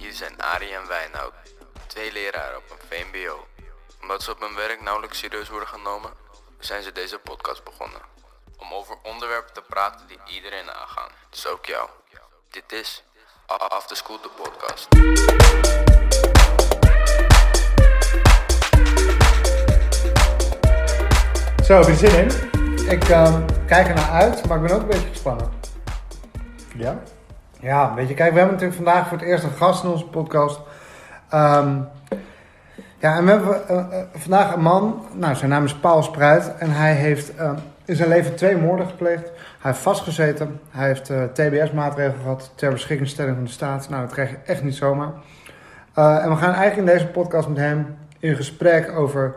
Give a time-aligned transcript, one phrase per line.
[0.00, 1.32] Hier zijn Arie en Wijnhout,
[1.86, 3.46] twee leraren op een VMBO.
[4.02, 6.10] Omdat ze op hun werk nauwelijks serieus worden genomen,
[6.58, 8.00] zijn ze deze podcast begonnen.
[8.56, 11.88] Om over onderwerpen te praten die iedereen aangaan, dus ook jou.
[12.50, 13.04] Dit is
[13.46, 14.88] After School de podcast.
[21.64, 22.88] Zo, heb je er zin in?
[22.90, 25.52] Ik ehm, kijk er naar uit, maar ik ben ook een beetje gespannen.
[26.76, 27.02] Ja?
[27.60, 30.06] Ja, weet je, kijk, we hebben natuurlijk vandaag voor het eerst een gast in onze
[30.06, 30.60] podcast.
[31.28, 31.76] Ehm,
[32.98, 36.56] ja, en we hebben eh, eh, vandaag een man, nou, zijn naam is Paul Spruit.
[36.58, 37.56] En hij heeft ehm,
[37.90, 39.22] in zijn leven twee moorden gepleegd.
[39.60, 40.60] Hij heeft vastgezeten.
[40.70, 43.88] Hij heeft eh, TBS-maatregelen gehad ter beschikkingstelling van de staat.
[43.88, 45.12] Nou, dat krijg je echt niet zomaar.
[45.94, 49.34] Eh, en we gaan eigenlijk in deze podcast met hem in gesprek over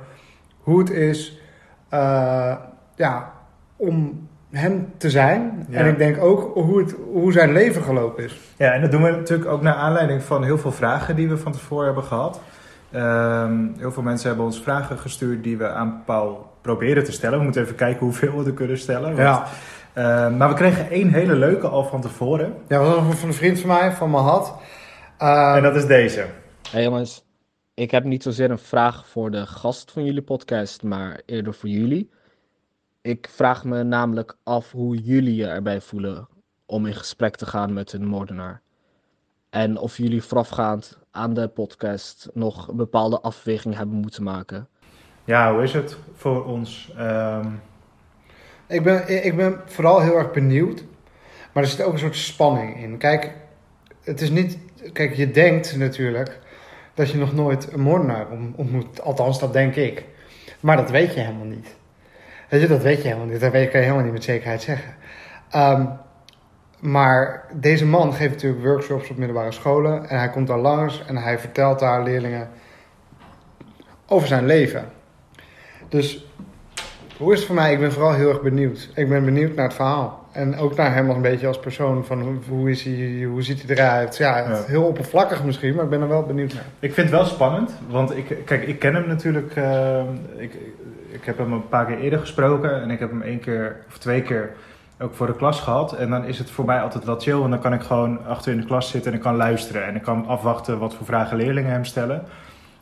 [0.59, 1.41] hoe het is
[1.89, 2.55] eh,
[2.95, 3.31] ja,
[3.75, 4.27] om
[4.59, 5.65] hem te zijn.
[5.69, 5.79] Ja.
[5.79, 8.39] En ik denk ook hoe, het, hoe zijn leven gelopen is.
[8.57, 11.37] Ja, en dat doen we natuurlijk ook naar aanleiding van heel veel vragen die we
[11.37, 12.41] van tevoren hebben gehad.
[12.91, 17.37] Ehm, heel veel mensen hebben ons vragen gestuurd die we aan Paul proberen te stellen.
[17.37, 19.15] We moeten even kijken hoeveel we er kunnen stellen.
[19.15, 19.47] want-
[19.93, 22.53] Ehm, maar we kregen één hele leuke al van tevoren.
[22.67, 24.55] Ja, dat was van een vriend van mij, van Mahat.
[25.21, 26.25] Uh, en dat is deze.
[26.69, 27.25] Hey jongens,
[27.73, 31.69] ik heb niet zozeer een vraag voor de gast van jullie podcast, maar eerder voor
[31.69, 32.09] jullie.
[33.03, 36.27] Ik vraag me namelijk af hoe jullie je erbij voelen
[36.65, 38.61] om in gesprek te gaan met een moordenaar.
[39.49, 44.67] En of jullie voorafgaand aan de podcast nog een bepaalde afweging hebben moeten maken.
[45.25, 46.91] Ja, hoe is het voor ons?
[46.97, 47.49] Ehm,
[48.67, 50.83] Ik ben, ik ben vooral heel erg benieuwd.
[51.53, 52.97] Maar er zit ook een soort spanning in.
[52.97, 53.35] Kijk,
[54.03, 54.57] het is niet.
[54.93, 56.39] Kijk, je denkt natuurlijk
[56.93, 59.01] dat je nog nooit een moordenaar ontmoet.
[59.01, 60.05] Althans, dat denk ik.
[60.59, 61.75] Maar dat weet je helemaal niet.
[62.53, 63.39] Weet je, dat weet je helemaal niet.
[63.39, 64.93] Dat weet, kan je helemaal niet met zekerheid zeggen.
[65.49, 65.85] Ehm,
[66.79, 70.09] maar deze man geeft natuurlijk workshops op middelbare scholen.
[70.09, 72.49] En hij komt daar langs en hij vertelt daar leerlingen
[74.07, 74.85] over zijn leven.
[75.89, 76.25] Dus
[77.17, 77.73] hoe is het voor mij?
[77.73, 78.89] Ik ben vooral heel erg benieuwd.
[78.95, 80.27] Ik ben benieuwd naar het verhaal.
[80.31, 82.05] En ook naar hem als een beetje als persoon.
[82.05, 84.17] Van hoe, is hij, hoe ziet hij eruit?
[84.17, 84.63] Ja, Ja.
[84.67, 86.65] heel oppervlakkig misschien, maar ik ben er wel benieuwd naar.
[86.79, 89.55] ik vind het wel spannend, want ik, kijk, ik ken hem natuurlijk.
[89.55, 90.53] ehm, ik,
[91.13, 93.97] ik heb hem een paar keer eerder gesproken en ik heb hem één keer of
[93.97, 94.49] twee keer
[94.99, 95.93] ook voor de klas gehad.
[95.93, 98.51] En dan is het voor mij altijd wel chill, want dan kan ik gewoon achter
[98.51, 99.85] in de klas zitten en ik kan luisteren.
[99.85, 102.23] En ik kan afwachten wat voor vragen leerlingen hem stellen.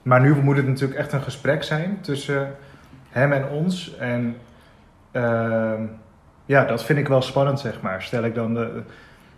[0.02, 2.56] Maar nu moet het natuurlijk echt een gesprek zijn tussen
[3.10, 3.96] hem en ons.
[3.98, 4.36] En
[5.12, 5.82] ehm,
[6.46, 8.02] ja, dat vind ik wel spannend, zeg maar.
[8.02, 8.82] Stel ik dan de.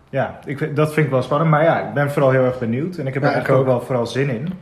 [0.10, 1.50] Ja, ik, dat vind ik wel spannend.
[1.50, 2.98] Maar ja, ik ben vooral heel erg benieuwd.
[2.98, 3.70] En ik heb Ja, er eigenlijk ook.
[3.70, 4.54] wel vooral zin in.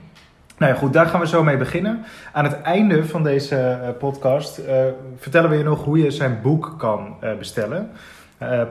[0.57, 2.05] Nou ja, goed, daar gaan we zo mee beginnen.
[2.31, 4.83] Aan het einde van deze eh, podcast eh,
[5.17, 7.89] vertellen we je nog hoe je zijn boek kan eh, bestellen.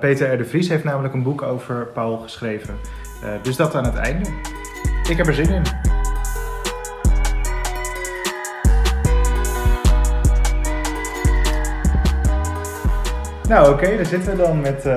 [0.00, 0.38] Peter R.
[0.38, 2.74] de Vries heeft namelijk een boek over Paul geschreven.
[3.42, 4.28] Dus dat aan het einde.
[5.08, 5.62] Ik heb er zin in.
[13.48, 14.88] Nou oké, daar zitten we dan met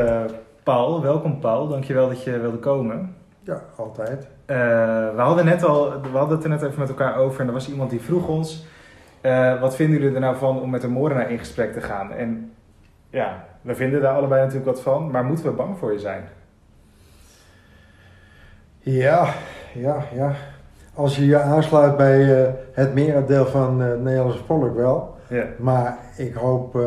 [0.64, 1.02] Paul.
[1.02, 3.16] Welkom Paul, dankjewel dat je wilde komen.
[3.44, 4.33] Ja, altijd.
[4.46, 4.58] Eh,
[5.16, 7.54] we, hadden net al, we hadden het er net even met elkaar over en er
[7.54, 8.66] was iemand die vroeg ons...
[9.22, 12.12] eh, wat vinden jullie er nou van om met een moordenaar in gesprek te gaan?
[12.12, 12.52] En
[13.10, 16.24] ja, we vinden daar allebei natuurlijk wat van, maar moeten we bang voor je zijn?
[18.80, 19.34] Ja,
[19.74, 20.32] ja, ja.
[20.94, 25.18] Als je je aansluit bij eh, het merendeel van het Nederlandse volk wel.
[25.28, 26.78] Ja, Maar ik hoop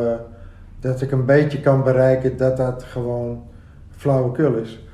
[0.81, 3.45] dat ik een beetje kan bereiken dat dat gewoon
[3.97, 4.87] flauwekul is.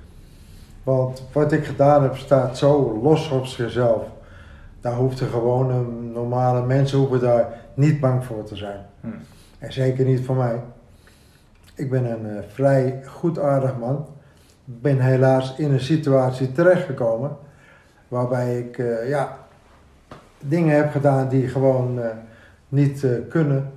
[0.82, 4.02] Want wat ik gedaan heb staat zo los op zichzelf.
[4.80, 8.80] Daar hoeft er gewoon een normale mensen hoeven daar niet bang voor te zijn.
[9.00, 9.08] Hm.
[9.58, 10.60] En zeker niet voor mij.
[11.74, 14.06] Ik ben een eh, vrij goedaardig man.
[14.66, 17.36] Ik ben helaas in een situatie terechtgekomen
[18.08, 19.38] waarbij ik eh, ja,
[20.38, 22.10] dingen heb gedaan die gewoon eh,
[22.68, 23.72] niet kunnen.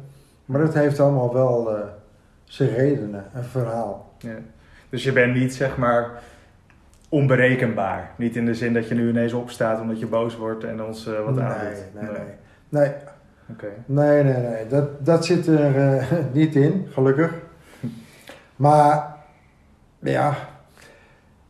[0.45, 1.77] Maar het heeft allemaal wel
[2.43, 4.13] zijn redenen, een verhaal.
[4.17, 4.35] ja.
[4.89, 6.21] Dus je bent niet zeg maar
[7.09, 8.11] onberekenbaar.
[8.17, 11.07] Niet in de zin dat je nu ineens opstaat omdat je boos wordt en ons
[11.07, 11.83] eh, wat nee, aandoet.
[11.93, 12.21] nee, nee,
[12.69, 12.91] nee.
[13.51, 13.67] Oké.
[13.85, 14.67] Nee, nee, nee.
[14.67, 17.31] Dat, dat zit er eh, niet in, gelukkig.
[18.55, 19.15] Maar
[19.99, 20.35] ja,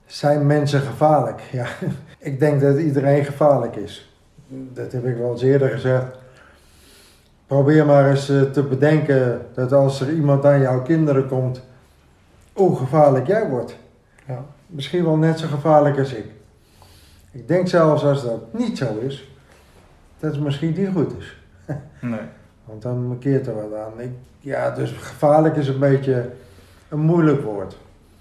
[0.05, 1.41] zijn mensen gevaarlijk?
[1.51, 1.67] Ja,
[2.17, 4.15] ik denk dat iedereen gevaarlijk is.
[4.47, 6.05] Dat heb ik wel eens eerder gezegd.
[7.47, 11.63] Probeer maar eens eh, te bedenken dat als er iemand aan jouw kinderen komt,
[12.53, 13.77] hoe gevaarlijk jij wordt.
[14.27, 14.45] Ja,
[14.75, 16.25] misschien wel net zo gevaarlijk als ik.
[17.31, 19.29] Ik denk zelfs als dat niet zo is,
[20.19, 21.37] dat het misschien niet goed is.
[22.01, 22.19] Nee.
[22.65, 23.99] Want dan keert er wat aan.
[23.99, 26.31] Ik, ja, dus gevaarlijk is een beetje
[26.89, 27.77] een moeilijk woord.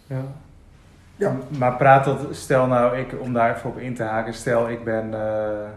[0.06, 0.22] Ja.
[1.16, 1.36] Ja.
[1.58, 4.84] Maar praat dat, stel nou, ik, om daar even op in te haken, stel ik
[4.84, 5.68] ben, eh,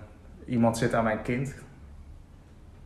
[0.45, 1.55] iemand zit aan mijn kind.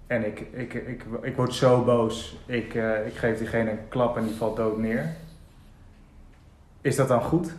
[0.07, 4.17] En ik, ik, ik, ik word zo boos, ik, eh, ik geef diegene een klap
[4.17, 5.09] en die valt dood neer.
[6.81, 7.53] Is dat dan goed?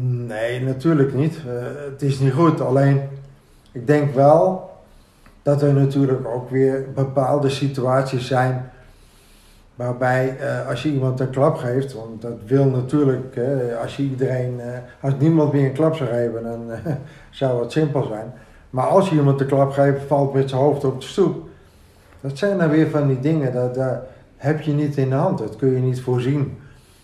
[0.00, 1.36] Nee, natuurlijk niet.
[1.36, 2.60] Eh, het is niet goed.
[2.60, 3.00] Alleen,
[3.72, 4.70] ik denk wel
[5.42, 8.70] dat er natuurlijk ook weer bepaalde situaties zijn
[9.74, 13.38] waarbij eh, als je iemand een klap geeft, want dat wil natuurlijk,
[13.82, 16.70] als je iedereen, eh, als niemand meer een klap zou geven, dan
[17.30, 18.32] zou het simpel zijn.
[18.70, 21.48] Maar als je iemand een klap geeft, valt met zijn hoofd op de stoep.
[22.20, 23.98] Dat zijn dan weer van die dingen, dat, dat
[24.36, 26.58] heb je niet in de hand, dat kun je niet voorzien.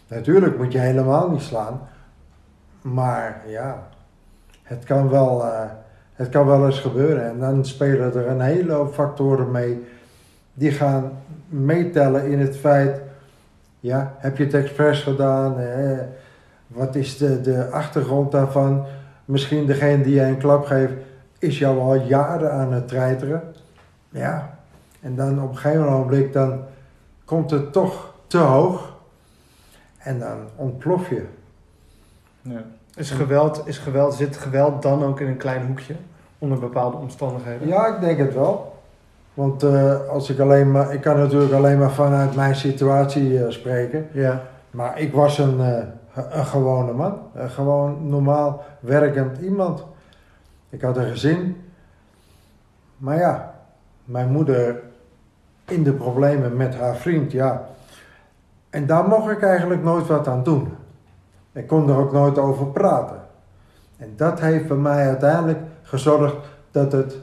[0.09, 1.81] Natuurlijk moet je helemaal niet slaan,
[2.85, 3.89] maar ja,
[4.63, 5.71] het kan wel, eh,
[6.15, 7.29] het kan wel eens gebeuren.
[7.29, 9.87] En dan spelen er een hele hoop factoren mee.
[10.55, 11.13] Die gaan
[11.49, 13.01] meetellen in het feit,
[13.81, 15.57] ja, heb je het expres gedaan?
[16.67, 18.87] Wat is de, de achtergrond daarvan?
[19.25, 20.95] Misschien degene die jij een klap geeft,
[21.39, 23.43] is jou al jaren aan het treiteren.
[24.09, 24.59] Ja,
[25.01, 26.65] en dan op een gegeven moment dan
[27.25, 28.93] komt het toch te hoog.
[29.99, 31.27] En dan ontplof je.
[32.45, 32.63] Ja.
[32.95, 35.95] Is geweld, is geweld, zit geweld dan ook in een klein hoekje?
[36.39, 37.69] Onder bepaalde omstandigheden?
[37.69, 38.75] Ja, ik denk het wel.
[39.35, 43.51] Want eh, als ik alleen maar, ik kan natuurlijk alleen maar vanuit mijn situatie eh,
[43.51, 44.09] spreken.
[44.13, 44.43] Ja.
[44.71, 45.85] Maar ik was een, eh,
[46.31, 47.19] een gewone man.
[47.35, 49.85] Een gewoon normaal werkend iemand.
[50.71, 51.57] Ik had een gezin.
[52.97, 53.55] Maar ja,
[54.05, 54.81] mijn moeder
[55.65, 57.69] in de problemen met haar vriend, ja.
[58.71, 60.69] En daar mocht ik eigenlijk nooit wat aan doen.
[61.55, 63.23] Ik kon er ook nooit over praten.
[63.97, 66.37] En dat heeft bij mij uiteindelijk gezorgd
[66.71, 67.19] dat, het,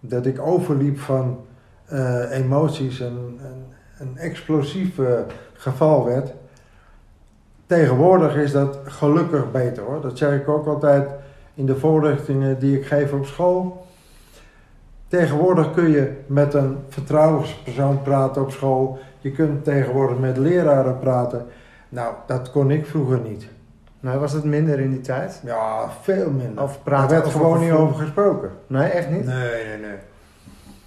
[0.00, 1.38] dat ik overliep van
[1.86, 3.40] eh, emoties en
[3.98, 5.00] een, explosief
[5.52, 6.32] geval werd.
[7.66, 10.00] Tegenwoordig is dat gelukkig beter hoor.
[10.00, 11.08] Dat zeg ik ook altijd
[11.54, 13.86] in de voorlichtingen die ik geef op school.
[15.08, 18.98] Tegenwoordig kun je met een vertrouwenspersoon praten op school.
[19.20, 21.46] Je kunt tegenwoordig met leraren praten.
[21.88, 23.48] Nou, dat kon ik vroeger niet.
[24.00, 25.40] Nou, was het minder in die tijd?
[25.44, 26.62] Ja, veel minder.
[26.62, 28.50] Of Daar praten werd over gewoon niet over gesproken.
[28.66, 29.24] Nee, echt niet?
[29.26, 29.98] Nee, nee, nee.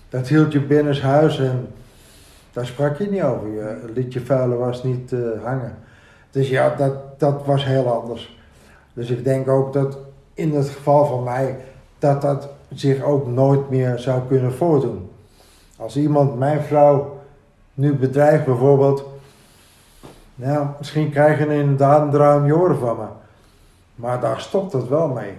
[0.10, 1.68] Dat hield je binnenshuis en
[2.54, 3.48] daar sprak je niet over.
[3.48, 5.78] Je liet je vuile was niet eh, hangen.
[6.32, 8.38] Dus ja, dat, dat was heel anders.
[8.94, 9.98] Dus ik denk ook dat
[10.34, 11.58] in het geval van mij,
[12.00, 15.10] dat dat zich ook nooit meer zou kunnen voordoen.
[15.76, 17.20] Als iemand mijn vrouw
[17.74, 19.06] nu bedreigt bijvoorbeeld,
[20.40, 23.06] nou, misschien krijg je inderdaad een oren van me.
[23.96, 25.34] Maar daar stopt het wel mee.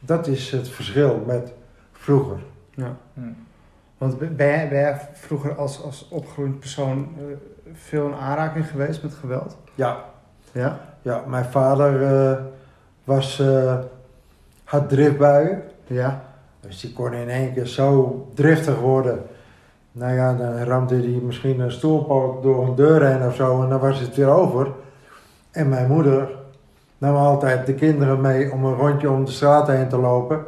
[0.00, 1.52] Dat is het verschil met
[1.92, 2.36] vroeger.
[2.74, 2.96] Ja.
[3.14, 3.20] Hm.
[3.98, 7.24] Want ben jij, ben jij vroeger als, als opgegroeid persoon eh,
[7.72, 9.56] veel in aanraking geweest met geweld?
[9.74, 10.04] Ja,
[10.52, 10.80] Ja.
[11.02, 12.44] ja mijn vader eh,
[13.04, 13.78] was, eh,
[14.64, 15.62] had driftbuien.
[15.86, 16.22] Ja.
[16.60, 19.26] Dus die kon in één keer zo driftig worden.
[19.92, 23.68] Nou ja, dan ramde hij misschien een stoelpoot door een deur heen of zo en
[23.68, 24.70] dan was het weer over.
[25.50, 26.28] En mijn moeder
[26.98, 30.44] nam altijd de kinderen mee om een rondje om de straat heen te lopen,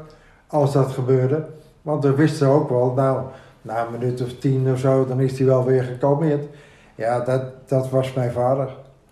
[0.46, 1.44] als dat gebeurde.
[1.82, 3.22] Want we wisten ook wel, nou,
[3.62, 6.46] na een minuut of tien of zo, dan is hij wel weer gekalmeerd.
[6.94, 8.68] Ja, dat, dat was mijn vader.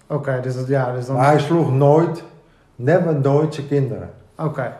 [0.07, 1.17] Oké, dus dat ja, dus dan.
[1.17, 2.23] Maar hij sloeg nooit,
[2.77, 4.11] never nooit zijn kinderen.
[4.39, 4.73] Oké.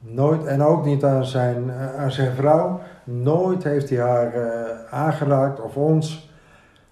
[0.00, 2.80] Nooit, en ook niet aan zijn, eh, aan zijn vrouw.
[3.04, 6.30] Nooit heeft hij haar eh, aangeraakt of ons.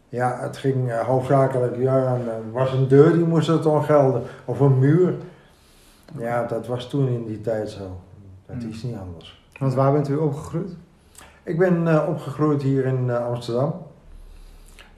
[0.09, 4.23] Ja, het ging eh, hoofdzakelijk, ja, en, er was een deur die moest het ongelden.
[4.45, 5.15] Of een muur.
[6.19, 8.01] Ja, dat was toen in die tijd zo.
[8.47, 8.71] Dat Hmm.
[8.71, 9.45] is niet anders.
[9.59, 10.71] Want waar bent u opgegroeid?
[11.43, 13.75] Ik ben eh, opgegroeid hier in eh, Amsterdam.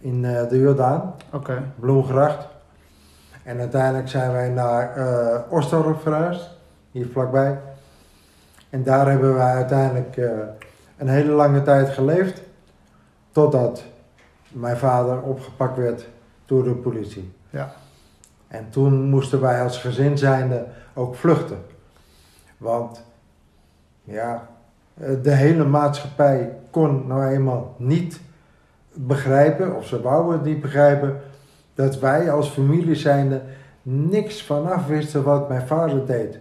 [0.00, 1.62] In eh, de Jordaan, Oké.
[1.81, 2.47] Bloemgracht.
[3.42, 6.50] En uiteindelijk zijn wij naar eh Oostdorp verhuisd,
[6.90, 7.59] hier vlakbij.
[8.71, 10.31] En daar hebben wij uiteindelijk eh,
[11.02, 12.42] een hele lange tijd geleefd.
[13.30, 13.85] Totdat
[14.49, 16.09] mijn vader opgepakt werd
[16.47, 17.32] door de politie.
[17.50, 17.73] Ja.
[18.49, 21.59] En toen moesten wij als gezin zijnde ook vluchten.
[22.56, 23.04] Want
[24.04, 24.49] ja,
[25.23, 28.21] de hele maatschappij kon nou eenmaal niet
[28.92, 31.21] begrijpen, of ze wouden het niet begrijpen,
[31.75, 33.42] dat wij als familie zijnde
[33.82, 36.38] niks vanaf wisten wat mijn vader deed.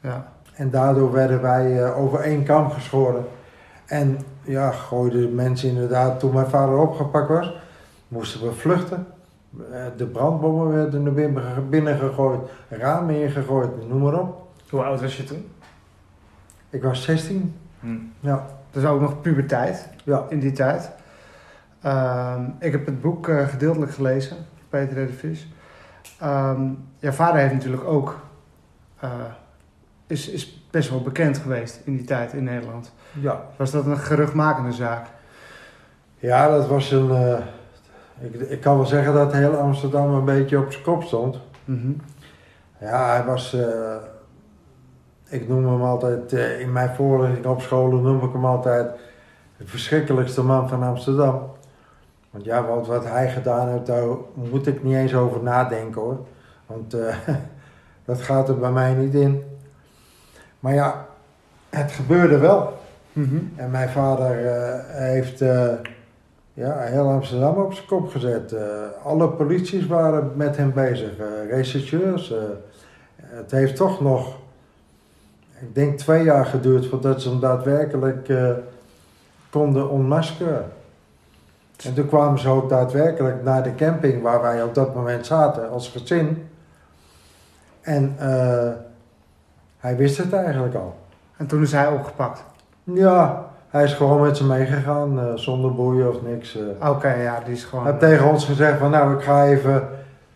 [0.00, 0.32] Ja.
[0.58, 3.24] En daardoor werden wij eh, over één kam geschoren.
[3.86, 7.54] En ja, gooiden de mensen inderdaad, toen mijn vader opgepakt was,
[8.08, 9.06] moesten we vluchten.
[9.72, 14.46] Eh, de brandbommen werden naar binnen, binnen gegooid, ramen ingegooid, noem maar op.
[14.70, 15.50] Hoe oud was je toen?
[16.70, 17.54] Ik was 16.
[17.80, 17.96] Hm.
[18.20, 20.24] Ja, Dus ook nog puberteit ja.
[20.28, 20.90] in die tijd.
[21.82, 24.36] Ehm, ik heb het boek eh, gedeeltelijk gelezen,
[24.68, 25.48] Peter de Vries.
[26.20, 26.62] Ehm
[26.98, 28.16] jouw vader heeft natuurlijk ook,
[30.08, 32.92] is, is best wel bekend geweest in die tijd in Nederland.
[33.20, 33.44] Ja.
[33.56, 35.06] Was dat een geruchtmakende zaak?
[36.16, 37.10] Ja, dat was een.
[37.10, 37.38] eh,
[38.20, 41.38] ik, ik kan wel zeggen dat heel Amsterdam een beetje op zijn kop stond.
[41.64, 41.90] Mhm.
[42.80, 43.54] Ja, hij was.
[43.54, 43.96] eh,
[45.28, 46.32] ik noem hem altijd.
[46.32, 48.90] eh, in mijn voorlichting op scholen noem ik hem altijd.
[49.56, 51.42] de verschrikkelijkste man van Amsterdam.
[52.30, 56.18] Want ja, wat, wat hij gedaan heeft, daar moet ik niet eens over nadenken hoor.
[56.66, 56.96] Want
[58.04, 59.42] dat gaat er bij mij niet in.
[60.60, 61.06] Maar ja,
[61.68, 62.78] het gebeurde wel.
[63.12, 63.38] Mhm.
[63.56, 65.72] En mijn vader eh, heeft eh,
[66.54, 68.52] ja, heel Amsterdam op zijn kop gezet.
[68.52, 68.64] Eh,
[69.04, 71.10] alle polities waren met hem bezig,
[71.50, 72.34] rechercheurs.
[73.16, 74.36] het heeft toch nog,
[75.60, 78.32] ik denk twee jaar geduurd voordat ze hem daadwerkelijk
[79.50, 80.64] konden onmaskeren.
[81.84, 85.70] En toen kwamen ze ook daadwerkelijk naar de camping waar wij op dat moment zaten
[85.70, 86.48] als gezin.
[87.80, 88.16] En
[89.78, 90.94] hij wist het eigenlijk al.
[91.36, 92.44] En toen is hij opgepakt.
[92.84, 96.56] Ja, hij is gewoon met ze meegegaan, eh, zonder boeien of niks.
[96.80, 96.90] eh.
[96.90, 97.84] Oké, ja, die is gewoon...
[97.84, 99.88] Hij heeft tegen ons gezegd van nou, ik ga even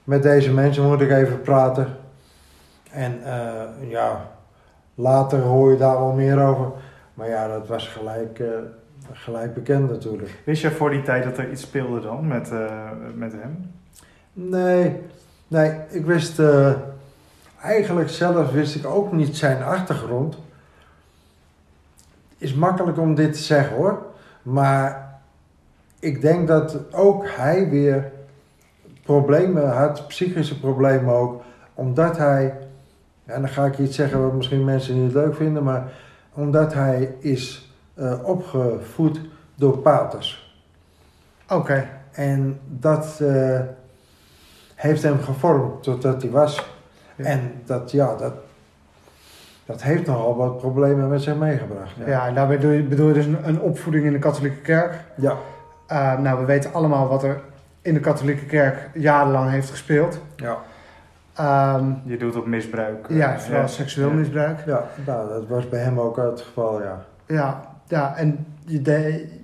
[0.04, 1.86] met deze mensen moet ik even praten.
[2.90, 4.20] En eh, ja,
[4.94, 6.66] later hoor je daar wel meer over.
[7.14, 8.46] Maar ja, dat was gelijk, eh,
[9.12, 10.42] gelijk bekend natuurlijk.
[10.44, 12.70] Wist je voor die tijd dat er iets speelde dan met, eh,
[13.14, 13.70] met hem?
[14.32, 15.00] Nee,
[15.48, 16.70] nee, ik wist eh,
[17.62, 20.36] eigenlijk zelf wist ik ook niet zijn achtergrond.
[22.38, 24.02] Is makkelijk om dit te zeggen hoor,
[24.42, 25.20] maar
[25.98, 28.12] ik denk dat ook hij weer
[29.02, 31.42] problemen had, psychische problemen ook,
[31.74, 32.58] omdat hij,
[33.24, 35.92] en dan ga ik iets zeggen wat misschien mensen niet leuk vinden, maar
[36.32, 39.20] omdat hij is eh, opgevoed
[39.54, 40.56] door paters.
[41.48, 43.60] Oké, En dat eh,
[44.74, 46.71] heeft hem gevormd totdat hij was.
[47.22, 47.28] Ja.
[47.30, 48.32] En dat, ja, dat,
[49.66, 51.92] dat heeft nogal wat problemen met zich meegebracht.
[52.06, 54.94] ja, en daarbij bedoel je, bedoel je dus een, een opvoeding in de katholieke kerk.
[55.14, 55.34] Ja.
[55.86, 57.40] Eh, nou, we weten allemaal wat er
[57.82, 60.20] in de katholieke kerk jarenlang heeft gespeeld.
[60.36, 60.56] Ja.
[61.34, 63.06] Ehm, Je doet op misbruik.
[63.08, 64.14] eh, ja, vooral seksueel Ja.
[64.14, 64.58] misbruik.
[64.66, 67.04] ja, nou, dat was bij hem ook het geval, ja.
[67.26, 69.40] Ja, ja en je, de-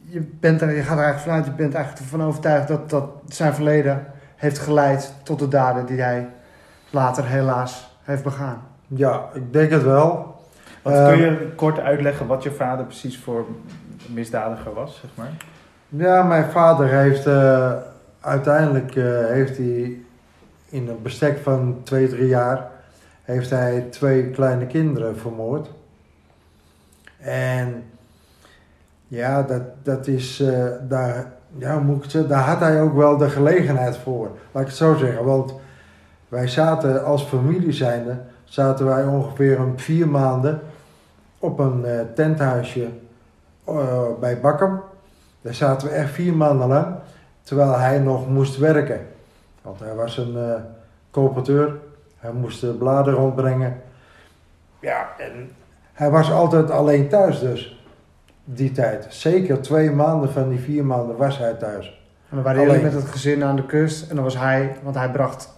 [0.00, 3.08] je, bent er, je gaat er eigenlijk vanuit, je bent eigenlijk ervan overtuigd dat, dat
[3.26, 4.06] zijn verleden
[4.36, 6.28] heeft geleid tot de daden die hij
[6.96, 8.62] later helaas heeft begaan.
[8.86, 10.34] Ja, ik denk het wel.
[10.82, 13.46] Wat, kun je kort uitleggen wat je vader precies voor
[14.06, 15.30] misdadiger was, zeg maar?
[15.88, 17.72] Ja, mijn vader heeft eh,
[18.20, 19.98] uiteindelijk eh, heeft hij
[20.68, 22.68] in een bestek van twee, drie jaar
[23.22, 25.70] heeft hij twee kleine kinderen vermoord.
[27.18, 27.82] En
[29.08, 33.16] ja, dat, dat is eh, daar, ja, moet ik zeggen, daar had hij ook wel
[33.16, 34.30] de gelegenheid voor.
[34.52, 35.54] Laat ik het zo zeggen, want
[36.28, 40.60] wij zaten als familie zijnde, zaten wij ongeveer een vier maanden
[41.38, 42.88] op een eh, tenthuisje
[43.64, 44.82] eh, bij Bakker.
[45.40, 46.94] Daar zaten we echt vier maanden lang,
[47.42, 49.06] terwijl hij nog moest werken.
[49.62, 50.36] Want hij was een
[51.10, 51.76] cooperateur,
[52.16, 53.80] hij moest de bladen rondbrengen.
[54.80, 55.50] Ja, en
[55.92, 57.84] hij was altijd alleen thuis dus,
[58.44, 59.06] die tijd.
[59.08, 62.04] Zeker twee maanden van die vier maanden was hij thuis.
[62.28, 62.82] En dan waren Alleen.
[62.82, 65.54] met het gezin aan de kust en dan was hij, want hij bracht,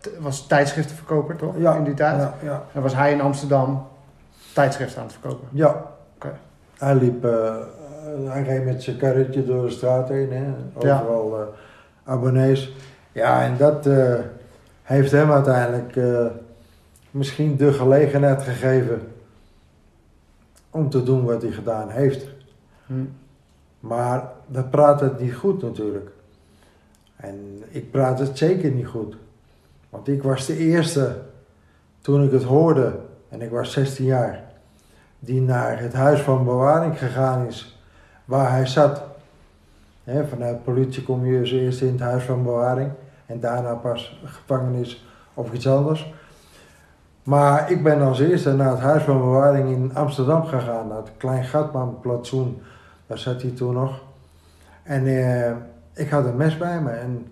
[0.00, 1.54] t- was tijdschriftenverkoper toch?
[1.58, 2.20] Ja, In die tijd.
[2.20, 2.62] Ja, ja.
[2.72, 3.86] En was hij in Amsterdam
[4.54, 5.48] tijdschriften aan het verkopen.
[5.52, 5.92] ja.
[6.14, 6.32] Oké.
[6.78, 7.54] Hij liep, eh,
[8.24, 10.44] hij reed met zijn karretje door de straat heen, hè.
[10.74, 11.54] Overal
[12.04, 12.72] abonnees.
[13.12, 13.88] Ja, en dat
[14.82, 15.98] heeft hem uiteindelijk
[17.10, 19.12] misschien de gelegenheid gegeven
[20.70, 22.26] om te doen wat hij gedaan heeft.
[22.86, 22.94] Hm.
[23.80, 26.10] Maar dat praat het niet goed natuurlijk.
[27.16, 29.16] En ik praat het zeker niet goed.
[29.94, 31.16] Want ik was de eerste,
[32.00, 32.98] toen ik het hoorde,
[33.28, 34.44] en ik was 16 jaar,
[35.18, 37.80] die naar het huis van bewaring gegaan is,
[38.24, 39.02] waar hij zat.
[40.04, 42.90] Hè, vanuit politie kom je eerst in het huis van bewaring
[43.26, 46.12] en daarna pas gevangenis of iets anders.
[47.22, 51.10] Maar ik ben als eerste naar het huis van bewaring in Amsterdam gegaan, naar het
[51.16, 52.62] Klein Gatman-platsoen.
[53.06, 54.02] Daar zat hij toen nog.
[54.82, 55.52] En eh,
[55.92, 57.26] ik had een mes bij me en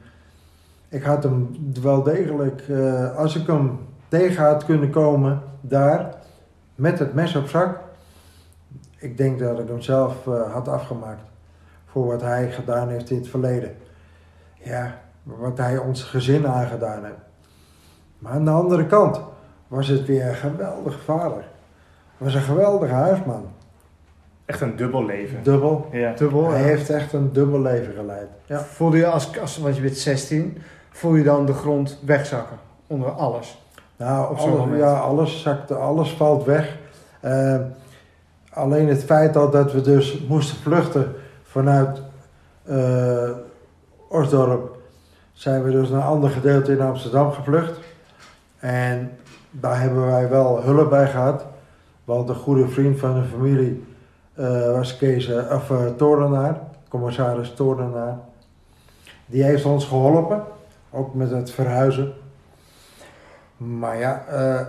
[0.93, 6.15] ik had hem wel degelijk, eh, als ik hem tegen had kunnen komen daar,
[6.75, 7.79] met het mes op zak,
[8.97, 11.23] ik denk dat ik hem zelf eh, had afgemaakt
[11.87, 13.77] voor wat hij gedaan heeft in het verleden.
[14.55, 17.17] Ja, wat hij ons gezin aangedaan heeft.
[18.19, 19.21] Maar aan de andere kant
[19.69, 21.45] was het weer een geweldige vader.
[22.17, 23.47] Was een geweldige huisman.
[24.45, 25.43] Echt een dubbel leven.
[25.43, 25.89] Dubbel.
[25.93, 26.13] Ja.
[26.13, 26.51] Dubbel.
[26.51, 26.67] Hij ja.
[26.67, 28.29] heeft echt een dubbel leven geleid.
[28.47, 28.61] Ja.
[28.61, 30.59] Voelde je als, als, want je bent 16,
[30.93, 32.57] voel je dan de grond wegzakken
[32.87, 33.61] onder alles.
[33.97, 36.77] Nou, alles, ja, alles zakt, alles valt weg.
[37.21, 37.57] Eh,
[38.53, 42.03] alleen het feit al dat we dus moesten vluchten vanuit
[44.09, 44.77] Osdorp,
[45.33, 47.79] zijn we dus naar een ander gedeelte in Amsterdam gevlucht.
[48.59, 49.11] En
[49.51, 51.45] daar hebben wij wel hulp bij gehad.
[52.05, 53.85] Want een goede vriend van de familie
[54.35, 58.19] eh, was Kees, eh, of Toornenaar, commissaris Toornenaar.
[59.27, 60.43] Die heeft ons geholpen,
[60.93, 62.13] ook met het verhuizen.
[63.57, 64.67] Maar ja, eh,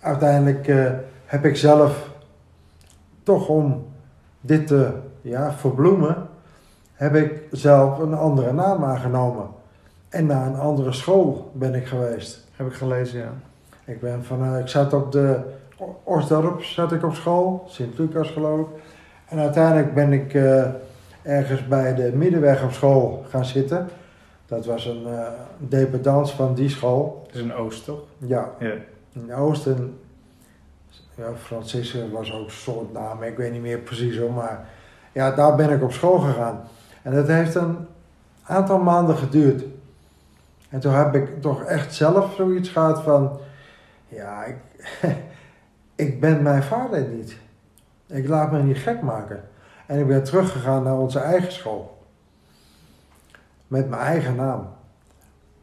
[0.00, 0.90] uiteindelijk eh,
[1.24, 2.08] heb ik zelf
[3.22, 3.86] toch om
[4.40, 4.90] dit te
[5.20, 6.28] ja, verbloemen,
[6.92, 9.46] heb ik zelf een andere naam aangenomen.
[10.08, 12.44] En naar een andere school ben ik geweest.
[12.56, 13.32] Heb ik gelezen, ja.
[13.84, 15.40] Ik, ben van, eh, ik zat op de
[15.78, 18.66] O- Osdorp zat ik op school, Sint-Lucas geloof ik.
[19.28, 20.34] En uiteindelijk ben ik
[21.22, 23.88] ergens bij de Middenweg op school gaan zitten.
[24.46, 27.22] Dat was een eh dependance van die school.
[27.26, 28.00] Het is een Oost, toch?
[28.18, 28.72] Ja, Ja.
[29.12, 29.98] in Oosten.
[31.14, 34.32] Ja, Franciscus was ook een soort naam, ik weet niet meer precies hoor.
[34.32, 34.68] Maar
[35.12, 36.60] ja, daar ben ik op school gegaan.
[37.02, 37.76] En dat heeft een
[38.42, 39.64] aantal maanden geduurd.
[40.68, 43.38] En toen heb ik toch echt zelf zoiets gehad van...
[44.08, 44.56] Ja, ik,
[46.06, 47.36] ik ben mijn vader niet.
[48.06, 49.42] Ik laat me niet gek maken.
[49.86, 51.95] En ik ben teruggegaan naar onze eigen school.
[53.66, 54.68] Met mijn eigen naam.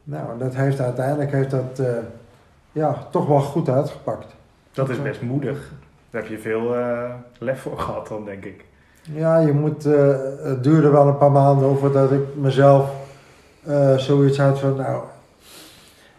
[0.04, 1.86] Nou, en dat heeft uiteindelijk heeft dat, eh,
[2.72, 4.34] ja, toch wel goed uitgepakt.
[4.72, 5.72] Dat is best moedig.
[6.10, 8.64] Daar heb je veel eh, lef voor gehad dan, denk ik.
[9.02, 10.08] Ja, je moet, eh,
[10.42, 12.90] het duurde wel een paar maanden over dat ik mezelf
[13.96, 15.02] zoiets had van, nou,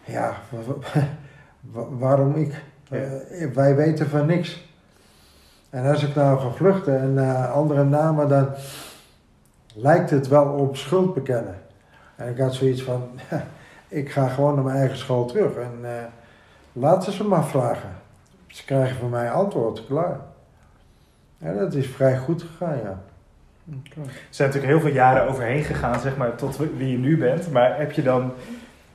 [0.04, 1.00] ja, wa- wa-
[1.72, 2.62] wa- waarom ik?
[2.90, 3.08] Ja.
[3.54, 4.64] Wij weten van niks.
[5.70, 8.48] En als ik nou ga vluchten en andere namen, dan
[9.74, 11.54] lijkt het wel op schuld bekennen.
[12.16, 13.10] En ik had zoiets van,
[13.88, 16.04] ik ga gewoon naar mijn eigen school terug en eh
[16.76, 17.90] laten ze maar vragen.
[18.46, 20.20] Ze krijgen van mij antwoord, klaar.
[21.38, 23.02] Ja, dat is vrij goed gegaan, ja.
[23.94, 27.52] Er zijn natuurlijk heel veel jaren overheen gegaan, zeg maar, tot wie je nu bent.
[27.52, 28.32] Maar heb je dan,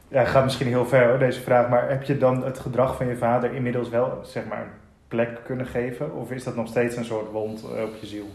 [0.07, 3.07] ja, gaat misschien heel ver hoor, deze vraag, maar heb je dan het gedrag van
[3.07, 4.71] je vader inmiddels wel, zeg maar, een
[5.07, 6.15] plek kunnen geven?
[6.15, 8.27] Of is dat nog steeds een soort wond eh, op je ziel?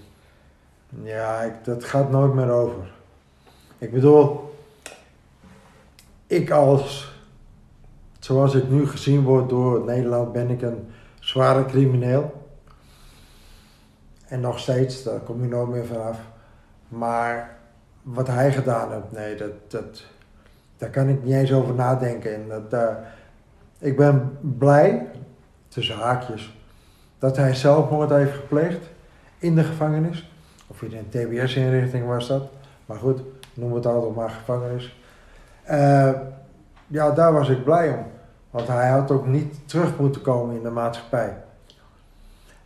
[1.02, 2.92] Ja, ik, dat gaat nooit meer over.
[3.78, 4.55] Ik bedoel,
[6.26, 7.14] ik als,
[8.18, 10.88] zoals ik nu gezien word door Nederland, ben ik een
[11.20, 12.44] zware crimineel.
[14.26, 16.18] En nog steeds, daar kom je nooit meer vanaf.
[16.88, 17.56] Maar
[18.02, 20.04] wat hij gedaan heeft, nee, dat, dat,
[20.76, 22.34] daar kan ik niet eens over nadenken.
[22.34, 23.14] En dat, daar-
[23.78, 25.06] ik ben blij,
[25.68, 26.54] tussen haakjes,
[27.18, 28.88] dat hij zelfmoord heeft gepleegd
[29.38, 30.30] in de gevangenis.
[30.66, 32.48] Of in een TBS-inrichting was dat.
[32.86, 33.20] Maar goed,
[33.54, 34.96] noem het altijd maar gevangenis.
[35.66, 36.10] Eh,
[36.86, 38.04] ja, daar was ik blij om.
[38.50, 41.36] Want hij had ook niet terug moeten komen in de maatschappij.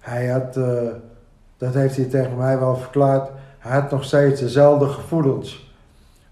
[0.00, 0.88] Hij had, eh,
[1.56, 5.74] dat heeft hij tegen mij wel verklaard, hij had nog steeds dezelfde gevoelens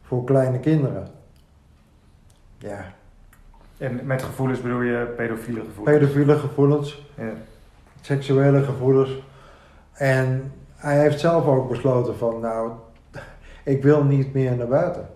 [0.02, 1.08] voor kleine kinderen.
[2.58, 2.84] Ja,
[3.78, 5.98] En met gevoelens bedoel je pedofiele gevoelens?
[5.98, 7.06] pedofiele gevoelens.
[7.14, 7.30] Ja.
[8.00, 9.22] seksuele gevoelens.
[9.92, 12.70] En hij heeft zelf ook besloten van, nou,
[13.64, 15.08] ik wil niet meer naar buiten.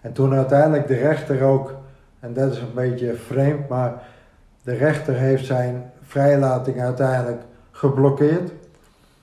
[0.00, 1.74] En toen uiteindelijk de rechter ook,
[2.20, 4.02] en dat is een beetje vreemd, maar
[4.62, 8.52] de rechter heeft zijn vrijlating uiteindelijk geblokkeerd.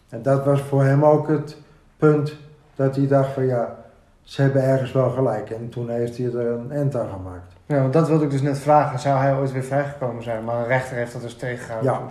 [0.10, 1.58] En dat was voor hem ook het
[1.98, 2.36] punt
[2.76, 3.76] dat hij dacht van, ja,
[4.22, 5.50] ze hebben ergens wel gelijk.
[5.50, 7.54] En toen heeft hij er een end aan gemaakt.
[7.66, 9.00] Ja, want dat wilde ik dus net vragen.
[9.00, 10.44] Zou hij ooit weer vrijgekomen zijn?
[10.44, 11.92] Maar een rechter heeft dat dus tegengehouden.
[11.92, 12.08] Ja.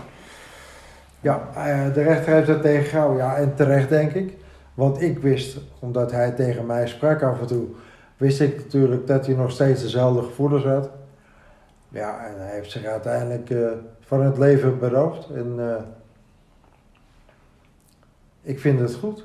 [1.20, 3.24] Ja, eh, de rechter heeft dat tegengehouden.
[3.24, 4.37] Ja, en terecht denk ik.
[4.74, 7.66] Want ik wist, omdat hij tegen mij sprak af en toe,
[8.16, 10.90] wist ik natuurlijk dat hij nog steeds dezelfde gevoelens had.
[11.88, 13.66] Ja, en hij heeft zich uiteindelijk eh,
[14.00, 15.31] van het leven beroofd.
[15.31, 15.83] En eh,
[18.42, 19.24] ik vind het goed.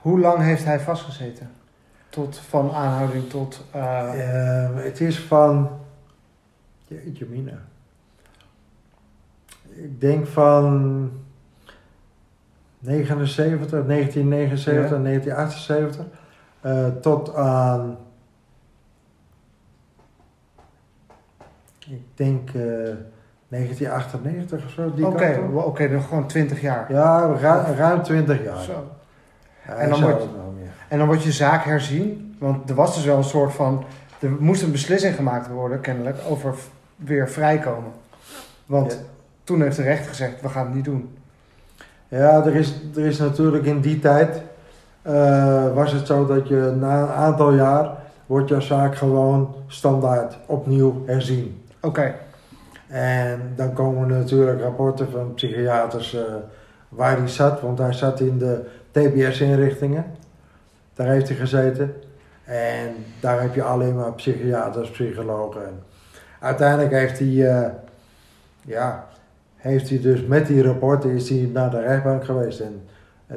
[0.00, 1.50] Hoe lang heeft hij vastgezeten?
[2.08, 3.64] Tot van aanhouding tot.
[3.70, 5.70] eh, Eh, het is van.
[6.86, 7.58] Jeetje, mina.
[9.74, 11.10] Ik denk van
[12.78, 15.02] 79, 1979, Ja.
[15.02, 16.04] 1978
[16.62, 17.96] eh, tot aan.
[21.86, 22.62] Ik denk eh,
[23.48, 24.92] 1998 of zo.
[25.02, 26.92] Oké, oké, dan gewoon 20 jaar.
[26.92, 28.60] Ja, ru- ruim 20 jaar.
[28.62, 28.84] Zo.
[29.66, 30.24] Ja, En dan wordt-.
[30.88, 32.36] En dan wordt je zaak herzien.
[32.38, 33.84] Want er was dus wel een soort van.
[34.20, 36.54] Er moest een beslissing gemaakt worden, kennelijk, over
[36.96, 37.92] weer vrijkomen.
[38.66, 38.98] Want Ja.
[39.44, 41.16] toen heeft de rechter gezegd: we gaan het niet doen.
[42.08, 44.42] Ja, er is, er is natuurlijk in die tijd,
[45.02, 47.90] eh, was het zo dat je na een aantal jaar
[48.26, 51.64] wordt jouw zaak gewoon standaard opnieuw herzien.
[51.80, 52.14] Oké.
[52.88, 56.22] En dan komen er natuurlijk rapporten van psychiaters eh,
[56.88, 58.60] waar hij zat, want hij zat in de
[58.90, 60.04] TBS-inrichtingen.
[60.94, 61.94] Daar heeft hij gezeten.
[62.44, 65.66] En daar heb je alleen maar psychiaters, psychologen.
[65.66, 65.82] En
[66.40, 67.70] uiteindelijk heeft hij, eh,
[68.60, 69.06] ja,
[69.56, 72.60] heeft hij dus met die rapporten is hij naar de rechtbank geweest.
[72.60, 72.82] En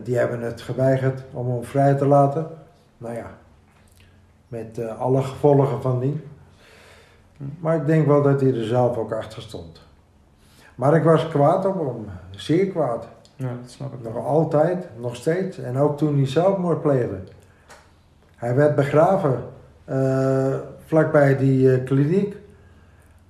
[0.04, 2.48] die hebben het geweigerd om hem vrij te laten.
[2.98, 3.28] Nou ja,
[4.48, 6.24] met eh, alle gevolgen van die.
[7.60, 9.82] Maar ik denk wel dat hij er zelf ook achter stond.
[10.76, 13.08] Maar ik was kwaad op hem, zeer kwaad.
[13.36, 15.58] Ja, dat snap ik Nog altijd, nog steeds.
[15.58, 17.20] En ook toen hij zelfmoord pleegde.
[18.36, 19.44] Hij werd begraven
[19.86, 20.56] eh,
[20.86, 22.36] vlakbij die eh, kliniek.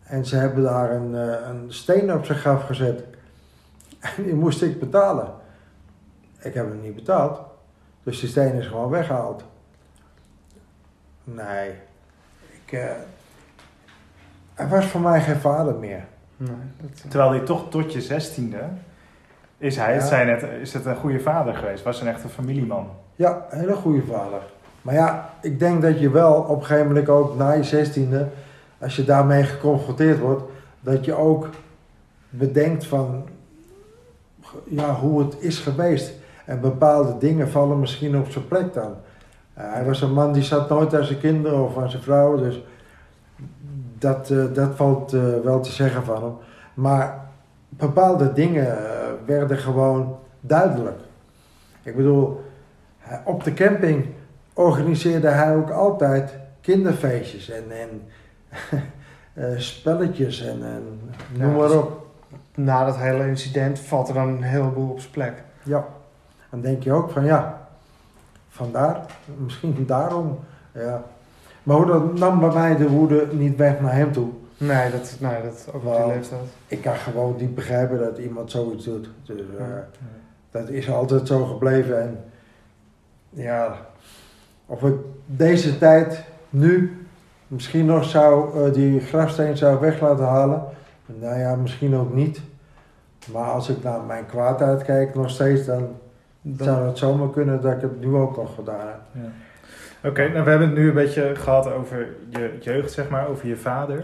[0.03, 1.13] En ze hebben daar een,
[1.49, 3.03] een steen op zijn graf gezet.
[4.17, 5.27] En die moest ik betalen.
[6.45, 7.39] Ik heb hem niet betaald.
[8.03, 9.43] Dus die steen is gewoon weggehaald.
[11.23, 11.69] Nee.
[12.65, 12.85] Ik, eh,
[14.53, 16.05] hij was voor mij geen vader meer.
[16.37, 16.49] Nee,
[16.81, 18.63] dat, eh, Terwijl hij toch tot je zestiende
[19.57, 20.07] is hij, het Ja.
[20.07, 21.83] zei net, is het een goede vader geweest.
[21.83, 22.89] Was een echte familieman.
[23.15, 24.41] Ja, een hele goede vader.
[24.81, 28.27] Maar ja, ik denk dat je wel op een gegeven moment ook na je zestiende,
[28.79, 30.43] als je daarmee geconfronteerd wordt,
[30.79, 31.49] dat je ook
[32.29, 33.27] bedenkt van
[34.65, 36.13] ja, hoe het is geweest.
[36.45, 38.95] En bepaalde dingen vallen misschien op zijn plek dan.
[39.53, 42.37] Eh, hij was een man die zat nooit aan zijn kinderen of aan zijn vrouw,
[42.37, 42.63] dus
[43.97, 46.33] dat, eh, dat valt eh, wel te zeggen van hem.
[46.73, 47.19] Maar
[47.69, 48.77] bepaalde dingen
[49.25, 50.99] werden gewoon duidelijk.
[51.83, 52.43] Ik bedoel,
[53.23, 54.05] op de camping
[54.53, 58.01] organiseerde hij ook altijd kinderfeestjes en, en
[59.61, 60.99] spelletjes en, en
[61.39, 62.03] noem maar dus- op.
[62.55, 65.43] Na dat hele incident valt er dan een heleboel op zijn plek.
[65.63, 65.85] Ja,
[66.55, 67.67] dan denk je ook van ja,
[68.49, 69.05] vandaar,
[69.37, 70.39] misschien daarom.
[70.71, 71.03] Ja.
[71.63, 74.29] Maar hoe dat nam bij mij de woede niet weg naar hem toe.
[74.57, 76.07] Nee, dat, nee, dat ook die Wel.
[76.07, 76.41] leeftijd.
[76.67, 79.09] Ik kan gewoon niet begrijpen dat iemand zoiets doet.
[79.23, 79.65] Dus eh,
[80.51, 82.01] dat is altijd zo gebleven.
[82.01, 82.23] En
[83.29, 83.75] ja,
[84.65, 87.05] of ik deze tijd nu
[87.47, 90.63] misschien nog zou, eh, die grafsteen zou weg laten halen.
[91.05, 92.41] Nou ja, misschien ook niet.
[93.31, 95.87] Maar als ik naar mijn kwaadheid kijk nog steeds, dan
[96.57, 99.01] zou het zomaar kunnen dat ik het nu ook nog gedaan heb.
[99.11, 100.09] Ja.
[100.09, 103.47] Oké, nou we hebben het nu een beetje gehad over je jeugd, zeg maar, over
[103.47, 103.99] je vader.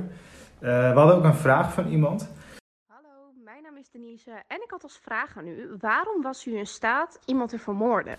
[0.59, 2.29] Eh, we hadden ook een vraag van iemand.
[2.87, 6.57] Hallo, mijn naam is Denise en ik had als vraag aan u: waarom was u
[6.57, 8.15] in staat iemand te vermoorden?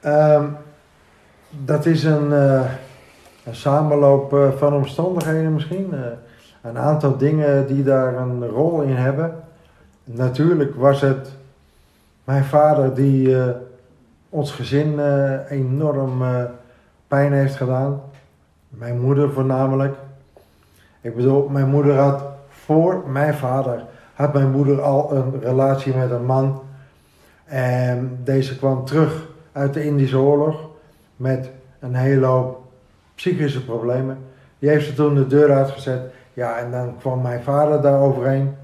[0.00, 0.46] Ehm,
[1.50, 2.70] dat is een, eh,
[3.44, 5.92] een samenloop eh, van omstandigheden misschien.
[5.92, 6.00] Eh,
[6.62, 9.44] een aantal dingen die daar een rol in hebben.
[10.04, 11.36] Natuurlijk was het
[12.24, 13.50] mijn vader die eh,
[14.28, 16.44] ons gezin eh, enorm eh,
[17.08, 18.00] pijn heeft gedaan.
[18.68, 19.94] Mijn moeder voornamelijk.
[21.00, 23.84] Ik bedoel, mijn moeder had voor mijn vader
[24.14, 26.62] had mijn moeder al een relatie met een man.
[27.44, 30.68] En deze kwam terug uit de Indische oorlog
[31.16, 32.62] met een hele hoop
[33.14, 34.18] psychische problemen.
[34.58, 36.00] Die heeft ze toen de deur uitgezet.
[36.32, 38.54] Ja, en dan kwam mijn vader daar overheen.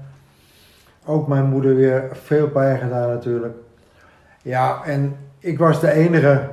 [1.05, 3.55] Ook mijn moeder weer veel pijn gedaan natuurlijk.
[4.41, 6.49] Ja, en ik was de enige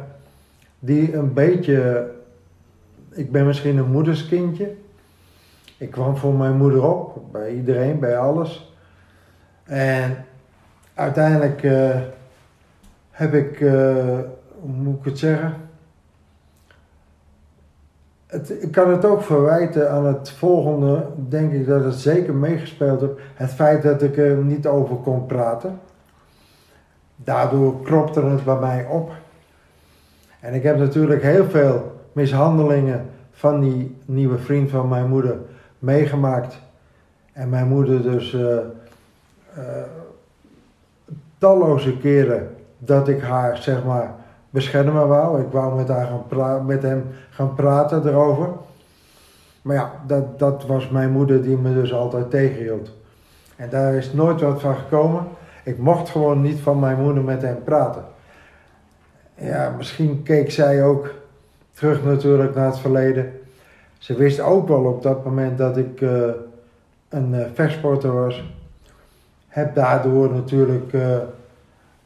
[0.78, 2.10] die een beetje...
[3.10, 4.74] Ik ben misschien een moederskindje.
[5.76, 8.74] Ik kwam voor mijn moeder op, bij iedereen, bij alles.
[9.64, 10.24] En
[10.94, 11.96] uiteindelijk eh,
[13.10, 14.18] heb ik, eh,
[14.60, 15.67] hoe moet ik het zeggen?
[18.60, 23.12] Ik kan het ook verwijten aan het volgende, denk ik dat het zeker meegespeeld heeft.
[23.34, 25.80] Het feit dat ik er niet over kon praten.
[27.16, 29.10] Daardoor kropte het bij mij op.
[30.40, 35.38] En ik heb natuurlijk heel veel mishandelingen van die nieuwe vriend van mijn moeder
[35.78, 36.58] meegemaakt.
[37.32, 39.82] En mijn moeder dus eh, eh,
[41.38, 44.14] talloze keren dat ik haar zeg maar
[44.50, 45.40] beschermen wou.
[45.40, 48.48] Ik wou met, haar gaan met hem gaan praten erover.
[49.62, 52.90] Maar ja, dat, dat was mijn moeder die me dus altijd tegenhield.
[53.56, 55.26] En daar is nooit wat van gekomen.
[55.64, 58.04] Ik mocht gewoon niet van mijn moeder met hem praten.
[59.34, 61.14] Ja, misschien keek zij ook
[61.72, 63.40] terug natuurlijk naar het verleden.
[63.98, 66.28] Ze wist ook wel op dat moment dat ik eh,
[67.08, 68.52] een vechtsporter was.
[69.48, 71.16] Heb daardoor natuurlijk eh,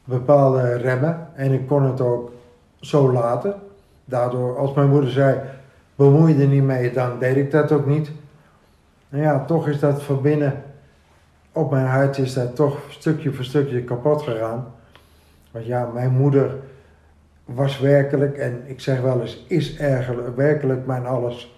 [0.04, 1.28] bepaalde remmen.
[1.34, 2.32] En ik kon het ook
[2.80, 3.54] zo laten.
[4.04, 5.40] Daardoor, als mijn moeder zei,
[5.94, 8.10] bemoei je er niet mee, dan deed ik dat ook niet.
[9.08, 10.62] Nou ja, toch is dat van binnen,
[11.52, 14.74] op mijn hart is dat toch stukje voor stukje kapot gegaan.
[15.50, 16.56] Want ja, mijn moeder
[17.44, 21.56] was werkelijk, en ik zeg wel eens, is eigenlijk werkelijk mijn alles.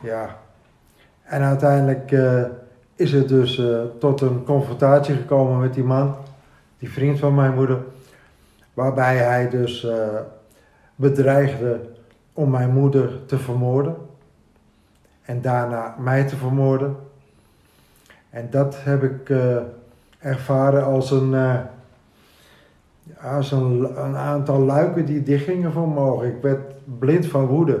[0.00, 0.36] Ja.
[1.22, 2.42] En uiteindelijk eh,
[2.94, 6.16] is het dus eh, tot een confrontatie gekomen met die man,
[6.80, 7.78] die vriend van mijn moeder,
[8.74, 10.20] waarbij hij dus eh,
[10.94, 11.80] bedreigde
[12.32, 13.96] om mijn moeder te vermoorden
[15.22, 16.96] en daarna mij te vermoorden.
[18.30, 19.56] En dat heb ik eh,
[20.18, 21.60] ervaren als een, eh,
[23.22, 26.28] als een, een aantal luiken die dichtgingen voor mijn ogen.
[26.28, 26.60] Ik werd
[26.98, 27.80] blind van woede.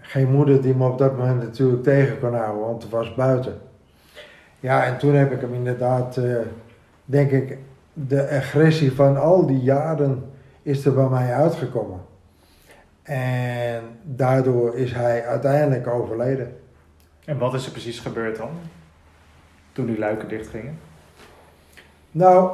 [0.00, 3.58] Geen moeder die me op dat moment natuurlijk tegen kon houden, want het was buiten.
[4.60, 6.18] Ja, en toen heb ik hem inderdaad,
[7.04, 7.58] denk ik,
[7.92, 10.24] de agressie van al die jaren
[10.62, 12.00] is er bij mij uitgekomen.
[13.02, 16.56] En daardoor is hij uiteindelijk overleden.
[17.24, 18.50] En wat is er precies gebeurd dan?
[19.72, 20.78] Toen die luiken dichtgingen?
[22.10, 22.50] Nou,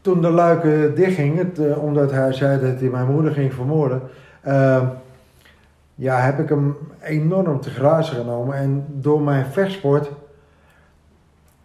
[0.00, 4.02] toen de luiken dichtgingen, eh, omdat hij zei dat hij mijn moeder ging vermoorden,
[4.40, 4.88] eh,
[5.94, 8.56] ja, heb ik hem enorm te grazen genomen.
[8.56, 10.10] En door mijn vechtsport,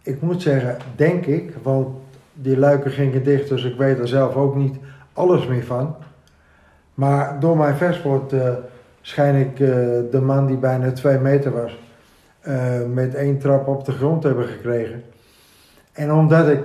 [0.02, 1.88] ik moet zeggen, denk ik, want
[2.32, 4.76] die luiken gingen dicht, dus ik weet er zelf ook niet
[5.12, 5.96] alles meer van.
[6.94, 8.54] Maar door mijn vechtsport eh
[9.00, 9.68] schijn ik eh,
[10.10, 11.78] de man die bijna twee meter was,
[12.40, 15.02] eh, met één trap op de grond hebben gekregen.
[15.92, 16.64] En omdat ik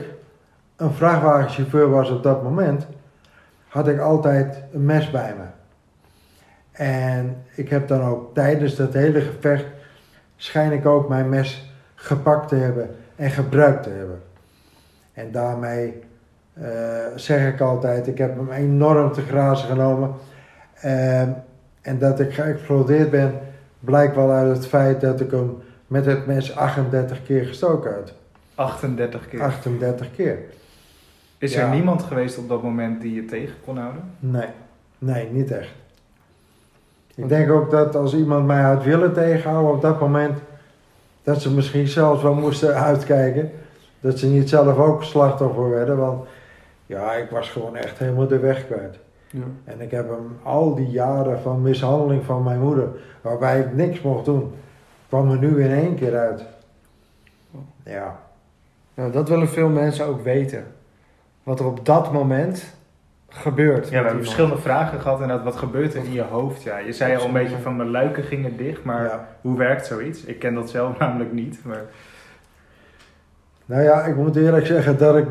[0.76, 2.88] een vrachtwagenchauffeur was op dat moment,
[3.68, 5.46] had ik altijd een mes bij me.
[6.72, 9.66] En ik heb dan ook tijdens dat hele gevecht,
[10.36, 14.22] schijn ik ook mijn mes gepakt te hebben en gebruikt te hebben.
[15.14, 16.00] En daarmee
[16.54, 16.68] eh,
[17.16, 20.12] zeg ik altijd, ik heb hem enorm te grazen genomen.
[20.82, 21.30] Ehm,
[21.82, 23.34] en dat ik geëxplodeerd ben,
[23.80, 28.14] blijkt wel uit het feit dat ik hem met het mes 38 keer gestoken had.
[28.56, 29.42] 38 keer.
[29.42, 30.38] 38 keer.
[31.38, 31.62] Is Ja.
[31.62, 34.02] er niemand geweest op dat moment die je tegen kon houden?
[34.20, 34.48] Nee,
[34.98, 35.70] nee, niet echt.
[37.16, 40.40] Ik denk ook dat als iemand mij had willen tegenhouden op dat moment,
[41.28, 43.52] dat ze misschien zelfs wel moesten uitkijken.
[44.00, 46.28] Dat ze niet zelf ook slachtoffer werden, want
[46.86, 49.00] ja, ik was gewoon echt helemaal de weg kwijt.
[49.30, 49.44] Ja.
[49.64, 52.90] En ik heb hem al die jaren van mishandeling van mijn moeder,
[53.22, 54.52] waarbij ik niks mocht doen,
[55.08, 56.44] kwam er nu in één keer uit.
[57.84, 58.20] Ja,
[58.94, 60.66] Nou, dat willen veel mensen ook weten.
[61.44, 62.77] Wat er op dat moment
[63.30, 63.84] gebeurt.
[63.90, 65.46] Ja, we hebben verschillende vragen gehad inderdaad.
[65.46, 66.64] Wat gebeurt er in je hoofd?
[66.64, 69.28] Ja, je zei al een beetje van mijn luiken gingen dicht, maar ja.
[69.42, 70.24] hoe werkt zoiets?
[70.24, 71.60] Ik ken dat zelf namelijk niet.
[71.64, 71.82] Maar
[73.66, 75.26] Nou ja, ik moet eerlijk zeggen dat ik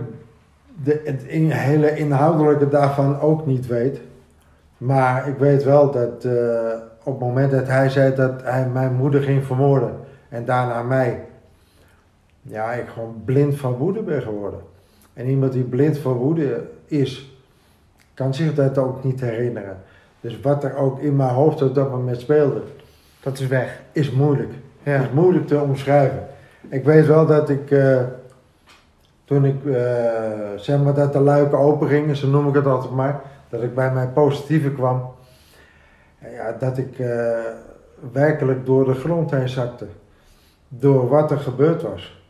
[0.84, 4.00] de, het in- hele inhoudelijke daarvan ook niet weet.
[4.78, 6.32] Maar ik weet wel dat eh,
[7.04, 9.96] op het moment dat hij zei dat hij mijn moeder ging vermoorden
[10.28, 11.24] en daarna mij,
[12.42, 14.60] ja, ik gewoon blind van woede ben geworden.
[15.12, 17.35] En iemand die blind van woede is,
[18.16, 19.76] kan zich dat ook niet herinneren.
[20.20, 22.62] Dus wat er ook in mijn hoofd op dat moment speelde,
[23.20, 23.80] Dat is weg.
[23.92, 24.52] is moeilijk.
[24.82, 25.00] Ja.
[25.02, 26.26] is moeilijk te omschrijven.
[26.68, 28.02] Ik weet wel dat ik, eh,
[29.24, 29.72] toen ik, eh,
[30.56, 33.74] zeg maar dat de luiken open gingen, zo noem ik het altijd maar, dat ik
[33.74, 35.10] bij mijn positieve kwam,
[36.18, 37.38] ja, dat ik eh,
[38.12, 39.86] werkelijk door de grond heen zakte.
[40.68, 42.22] Door wat er gebeurd was.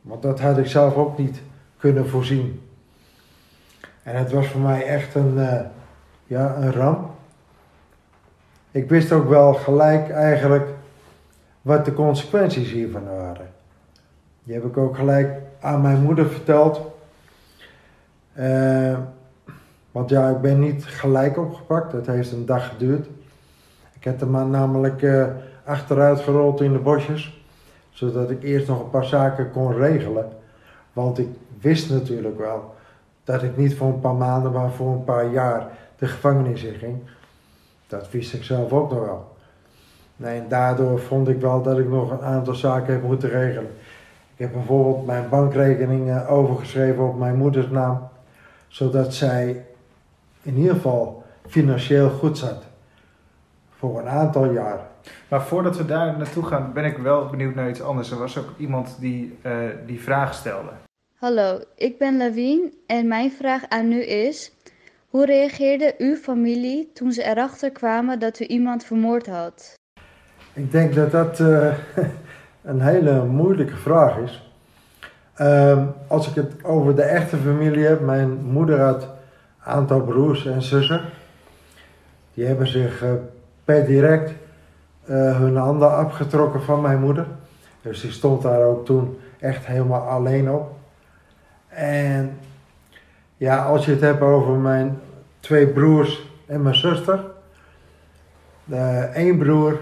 [0.00, 1.42] Want dat had ik zelf ook niet
[1.78, 2.60] kunnen voorzien.
[4.04, 5.60] En het was voor mij echt een, eh,
[6.26, 7.10] ja, een ramp.
[8.70, 10.68] Ik wist ook wel gelijk eigenlijk
[11.62, 13.48] wat de consequenties hiervan waren.
[14.42, 16.80] Die heb ik ook gelijk aan mijn moeder verteld.
[18.32, 18.98] Eh,
[19.92, 21.92] want ja, ik ben niet gelijk opgepakt.
[21.92, 23.06] Het heeft een dag geduurd.
[23.92, 25.26] Ik heb de man namelijk eh,
[25.64, 27.44] achteruit gerold in de bosjes.
[27.90, 30.28] Zodat ik eerst nog een paar zaken kon regelen.
[30.92, 31.28] Want ik
[31.60, 32.74] wist natuurlijk wel
[33.24, 36.74] dat ik niet voor een paar maanden, maar voor een paar jaar de gevangenis in
[36.74, 36.98] ging.
[37.86, 39.36] Dat wist ik zelf ook nog wel.
[40.16, 43.70] Nee, en daardoor vond ik wel dat ik nog een aantal zaken heb moeten regelen.
[44.34, 48.08] Ik heb bijvoorbeeld mijn bankrekening eh, overgeschreven op mijn moeders naam,
[48.68, 49.64] zodat zij
[50.42, 52.62] in ieder geval financieel goed zat.
[53.78, 54.78] Voor een aantal jaar.
[55.28, 58.10] Maar voordat we daar naartoe gaan, ben ik wel benieuwd naar iets anders.
[58.10, 59.52] Er was ook iemand die eh,
[59.86, 60.70] die vraag stelde.
[61.24, 64.52] Hallo, ik ben Lawien en mijn vraag aan u is:
[65.08, 69.74] hoe reageerde uw familie toen ze erachter kwamen dat u iemand vermoord had?
[70.52, 71.74] Ik denk dat dat eh,
[72.70, 74.50] een hele moeilijke vraag is.
[75.34, 79.08] Ehm, als ik het over de echte familie heb, mijn moeder had een
[79.64, 81.00] aantal broers en zussen.
[82.34, 83.10] Die hebben zich eh,
[83.64, 84.32] per direct
[85.04, 87.26] eh, hun handen afgetrokken van mijn moeder.
[87.82, 90.82] Dus die stond daar ook toen echt helemaal alleen op.
[91.74, 92.38] En
[93.36, 94.98] Ja, als je het hebt over mijn
[95.40, 97.24] twee broers en mijn zuster.
[99.12, 99.78] Eén broer,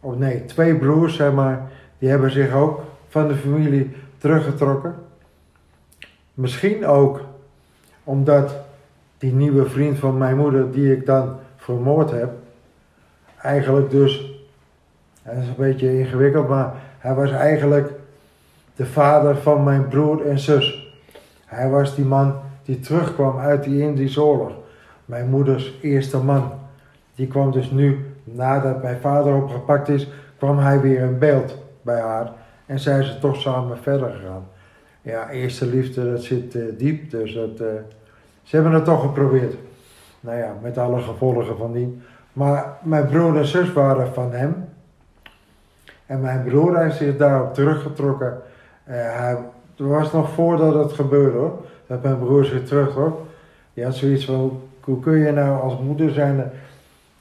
[0.00, 4.94] of nee, twee broers zeg maar, die hebben zich ook van de familie teruggetrokken.
[6.34, 7.20] Misschien ook
[8.04, 8.54] omdat
[9.18, 12.30] die nieuwe vriend van mijn moeder, die ik dan vermoord heb,
[13.42, 14.42] eigenlijk dus,
[15.22, 17.90] dat is een beetje ingewikkeld, maar hij was eigenlijk
[18.76, 20.81] de vader van mijn broer en zus.
[21.52, 22.34] Hij was die man
[22.64, 24.52] die terugkwam uit die Indische oorlog.
[25.04, 26.52] Mijn moeders eerste man.
[27.14, 32.00] Die kwam dus nu, nadat mijn vader opgepakt is, kwam hij weer in beeld bij
[32.00, 32.32] haar.
[32.66, 34.46] En zijn ze toch samen verder gegaan.
[35.02, 37.10] Ja, eerste liefde, dat zit uh, diep.
[37.10, 37.66] Dus dat, uh,
[38.42, 39.54] ze hebben het toch geprobeerd.
[40.20, 42.00] Nou ja, met alle gevolgen van die.
[42.32, 44.68] Maar mijn broer en zus waren van hem.
[46.06, 48.40] En mijn broer heeft zich daarop teruggetrokken.
[48.88, 49.38] Uh, hij,
[49.82, 51.64] het was nog voordat het gebeurde hoor.
[51.86, 53.20] Dat mijn broer zich terugtrok.
[53.74, 56.50] Die had zoiets van, hoe kun je nou als moeder zijn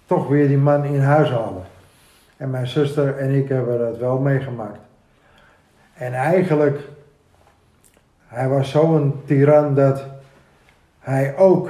[0.06, 1.64] toch weer die man in huis halen?
[2.38, 4.80] En mijn zuster en ik hebben dat wel meegemaakt.
[5.94, 6.80] En eigenlijk,
[8.28, 10.04] hij was zo'n tiran dat
[11.00, 11.70] hij ook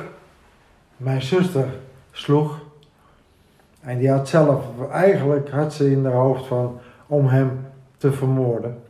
[0.97, 1.65] mijn zuster
[2.11, 2.59] sloeg.
[3.81, 7.65] En die had zelf, eigenlijk had ze in haar hoofd van om hem
[7.97, 8.81] te vermoorden.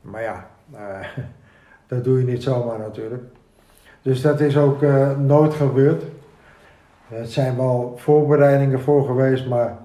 [0.00, 1.06] Maar ja, uh,
[1.88, 3.22] dat doe je niet zomaar natuurlijk.
[4.02, 6.02] Dus dat is ook uh, nooit gebeurd.
[7.10, 9.78] Er zijn wel voorbereidingen voor geweest, maar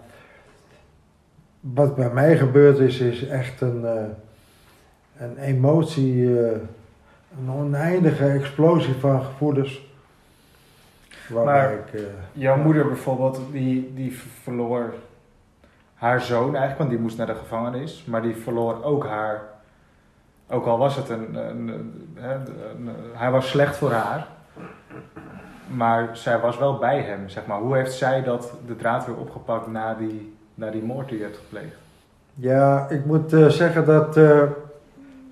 [1.60, 4.02] wat bij mij gebeurd is, is echt een, uh,
[5.18, 6.52] een emotie, uh,
[7.40, 9.92] een oneindige explosie van gevoelens.
[11.30, 12.02] Maar ik,
[12.34, 14.94] jouw moeder bijvoorbeeld, die, die verloor
[15.94, 19.53] haar zoon eigenlijk, want die moest naar de gevangenis, maar die verloor ook haar
[20.50, 21.96] ook al was het een, een,
[23.14, 24.28] hij was slecht voor haar,
[25.68, 27.60] maar zij was wel bij hem, zeg maar.
[27.60, 31.24] Hoe heeft zij dat, de draad weer opgepakt na die, na die moord die je
[31.24, 31.76] hebt gepleegd?
[32.36, 34.42] Ja, ik moet uh, zeggen dat uh,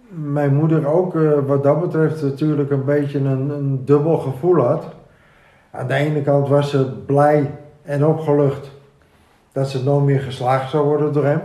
[0.08, 4.86] mijn moeder ook uh, wat dat betreft natuurlijk een beetje een, een dubbel gevoel had.
[5.71, 7.52] Aan de ene kant was ze blij
[7.84, 8.71] en opgelucht
[9.52, 11.41] dat ze nooit meer geslagen zou worden door hem.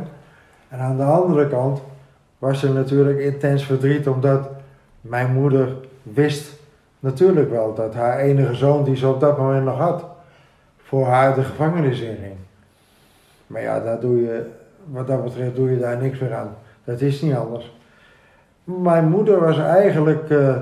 [0.69, 1.81] En aan de andere kant
[2.39, 4.49] was er natuurlijk intens verdriet, omdat
[5.01, 6.53] mijn moeder wist
[7.01, 10.05] natuurlijk wel dat haar enige zoon, die ze op dat moment nog had,
[10.83, 12.37] voor haar de gevangenis inging.
[13.47, 14.51] Maar ja, daar doe je,
[14.85, 16.55] wat dat betreft doe je daar niks meer aan.
[16.85, 17.75] Dat is niet anders.
[18.65, 20.57] Mijn moeder was eigenlijk uh,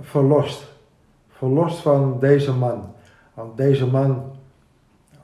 [0.00, 0.66] verlost.
[1.30, 2.94] Verlost van deze man.
[3.34, 4.32] Want deze man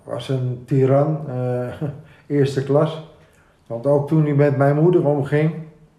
[0.02, 1.82] was een tiran, uh,
[2.26, 3.02] eerste klas.
[3.74, 5.54] Want ook toen hij met mijn moeder omging,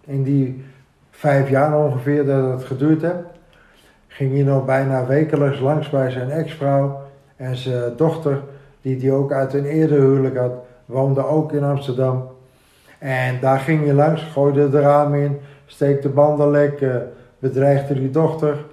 [0.05, 0.65] in die
[1.11, 3.15] vijf jaar ongeveer dat het geduurd heeft,
[4.07, 7.01] ging hij nog bijna wekelijks langs bij zijn ex-vrouw
[7.35, 8.41] en zijn dochter,
[8.81, 10.51] die hij ook uit een eerder huwelijk had,
[10.85, 12.27] woonde ook in Amsterdam.
[12.99, 16.95] En daar ging hij langs, gooide de raam in, steekte banden lek, uh,
[17.39, 18.65] bedreigde die dochter.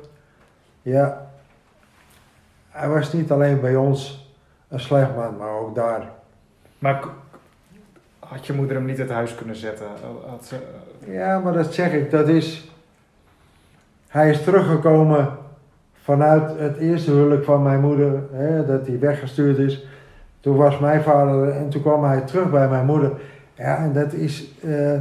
[0.82, 1.30] Ja,
[2.68, 4.30] hij was niet alleen bij ons
[4.68, 6.08] een slecht man, maar ook daar.
[6.78, 7.04] Maar
[8.32, 9.86] had je moeder hem niet uit huis kunnen zetten?
[10.26, 10.56] Had ze...
[11.06, 12.70] Ja, maar dat zeg ik, dat is...
[14.08, 15.28] Hij is teruggekomen
[16.02, 19.86] vanuit het eerste huwelijk van mijn moeder, hè, dat hij weggestuurd is.
[20.40, 23.12] Toen was mijn vader en toen kwam hij terug bij mijn moeder.
[23.54, 25.00] Ja, en dat is uh,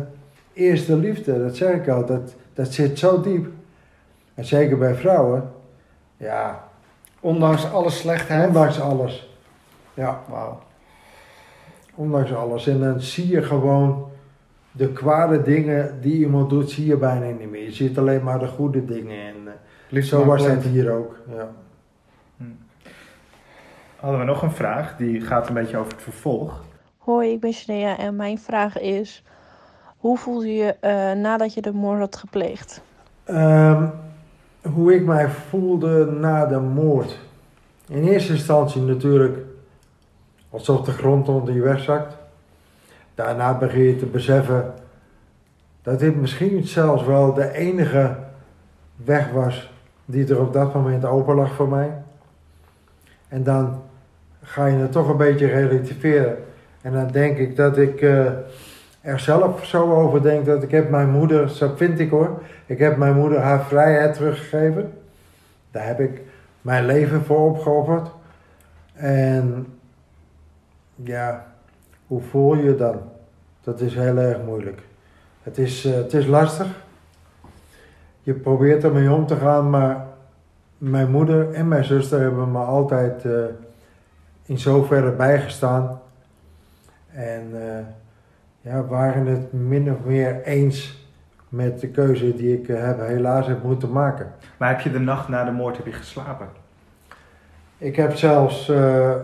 [0.53, 2.05] eerste liefde, dat zeg ik al.
[2.05, 3.47] Dat, dat zit zo diep.
[4.33, 5.51] En zeker bij vrouwen.
[6.17, 6.63] Ja.
[7.19, 8.47] Ondanks alle slechtheid?
[8.47, 9.35] Ondanks alles.
[9.93, 10.21] Ja.
[10.29, 10.59] Wauw.
[11.95, 12.67] Ondanks alles.
[12.67, 14.09] En dan zie je gewoon
[14.71, 17.63] de kwade dingen die iemand doet, zie je bijna niet meer.
[17.63, 19.17] Je ziet alleen maar de goede dingen.
[19.27, 19.35] En
[19.89, 21.15] uh, zo was het hier ook.
[21.35, 21.51] Ja.
[22.37, 22.43] Hm.
[23.95, 26.63] Hadden we nog een vraag, die gaat een beetje over het vervolg.
[26.97, 29.23] Hoi, ik ben Shania en mijn vraag is...
[29.97, 32.81] Hoe voelde je uh, nadat je de moord had gepleegd?
[33.29, 33.91] Um,
[34.73, 37.19] hoe ik mij voelde na de moord.
[37.87, 39.37] In eerste instantie natuurlijk
[40.51, 42.15] alsof de grond onder je wegzakt.
[43.15, 44.73] Daarna begin je te beseffen
[45.81, 48.15] dat dit misschien zelfs wel de enige
[48.95, 49.71] weg was
[50.05, 51.91] die er op dat moment open lag voor mij.
[53.27, 53.81] En dan
[54.43, 56.37] ga je het toch een beetje relativeren.
[56.81, 58.25] En dan denk ik dat ik uh,
[59.01, 62.79] er zelf zo over denk dat ik heb mijn moeder, zo vind ik hoor, ik
[62.79, 64.93] heb mijn moeder haar vrijheid teruggegeven.
[65.71, 66.21] Daar heb ik
[66.61, 68.09] mijn leven voor opgeofferd.
[68.93, 69.67] En
[70.95, 71.45] ja,
[72.07, 73.01] hoe voel je dan?
[73.61, 74.81] Dat is heel erg moeilijk.
[75.43, 76.67] Het is, uh, het is lastig.
[78.21, 80.05] Je probeert ermee om te gaan, maar
[80.77, 83.43] mijn moeder en mijn zuster hebben me altijd eh,
[84.45, 86.01] in zoverre bijgestaan.
[87.13, 87.85] En eh,
[88.61, 90.99] ja, waren het min of meer eens
[91.49, 94.31] met de keuze die ik eh, heb, helaas heb moeten maken.
[94.57, 96.47] Maar heb je de nacht na de moord heb je geslapen?
[97.77, 99.15] Ik heb zelfs eh,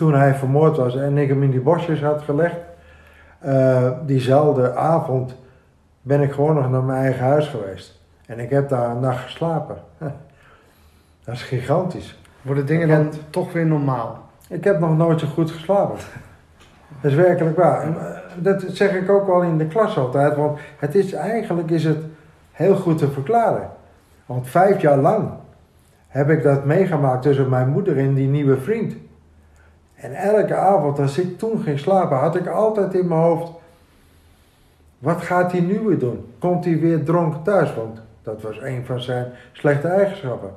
[0.00, 2.56] toen hij vermoord was en ik hem in die bosjes had gelegd,
[3.38, 5.34] eh, diezelfde avond
[6.02, 8.00] ben ik gewoon nog naar mijn eigen huis geweest.
[8.26, 9.76] En ik heb daar een nacht geslapen.
[11.24, 12.18] Dat is gigantisch.
[12.42, 14.18] Worden dingen dan heb- toch weer normaal?
[14.48, 15.96] Ik heb nog nooit zo goed geslapen.
[17.00, 17.82] Dat is werkelijk waar.
[17.82, 21.70] En, eh, dat zeg ik ook wel in de klas altijd, want het is, eigenlijk
[21.70, 21.98] is het
[22.52, 23.70] heel goed te verklaren.
[24.26, 25.30] Want vijf jaar lang
[26.08, 28.94] heb ik dat meegemaakt tussen mijn moeder en die nieuwe vriend.
[30.00, 33.50] En elke avond, als ik toen ging slapen, had ik altijd in mijn hoofd...
[34.98, 36.24] Wat gaat hij nu weer doen?
[36.38, 37.74] Komt hij weer dronken thuis?
[37.74, 40.50] Want dat was een van zijn slechte eigenschappen.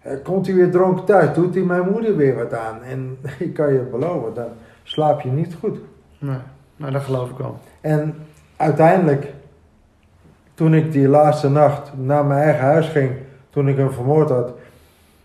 [0.00, 1.34] Eh, Komt hij weer dronken thuis?
[1.34, 2.82] Doet hij mijn moeder weer wat aan?
[2.82, 4.48] En ik kan je beloven, dan
[4.82, 5.78] slaap je niet goed.
[6.18, 6.38] Nee,
[6.76, 7.58] nou dat geloof ik wel.
[7.80, 8.14] En
[8.56, 9.32] uiteindelijk,
[10.54, 13.12] toen ik die laatste nacht naar mijn eigen huis ging,
[13.50, 14.52] toen ik hem vermoord had,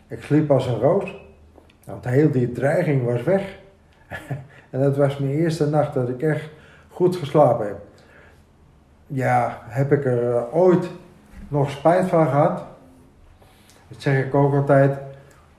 [0.08, 1.21] ik sliep als een roos.
[1.86, 3.58] Want heel die dreiging was weg.
[4.70, 6.50] en dat was mijn eerste nacht dat ik echt
[6.90, 7.80] goed geslapen heb.
[9.08, 10.90] Ja, heb ik er eh, ooit
[11.48, 12.64] nog spijt van gehad?
[13.88, 14.98] Dat zeg ik ook altijd.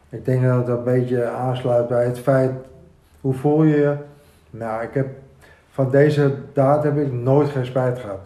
[0.09, 2.53] Ik denk dat het een beetje aansluit bij het feit,
[3.21, 3.97] hoe voel je je?
[4.51, 5.09] Nou, ik heb
[5.71, 8.21] van deze daad heb ik nooit geen spijt gehad.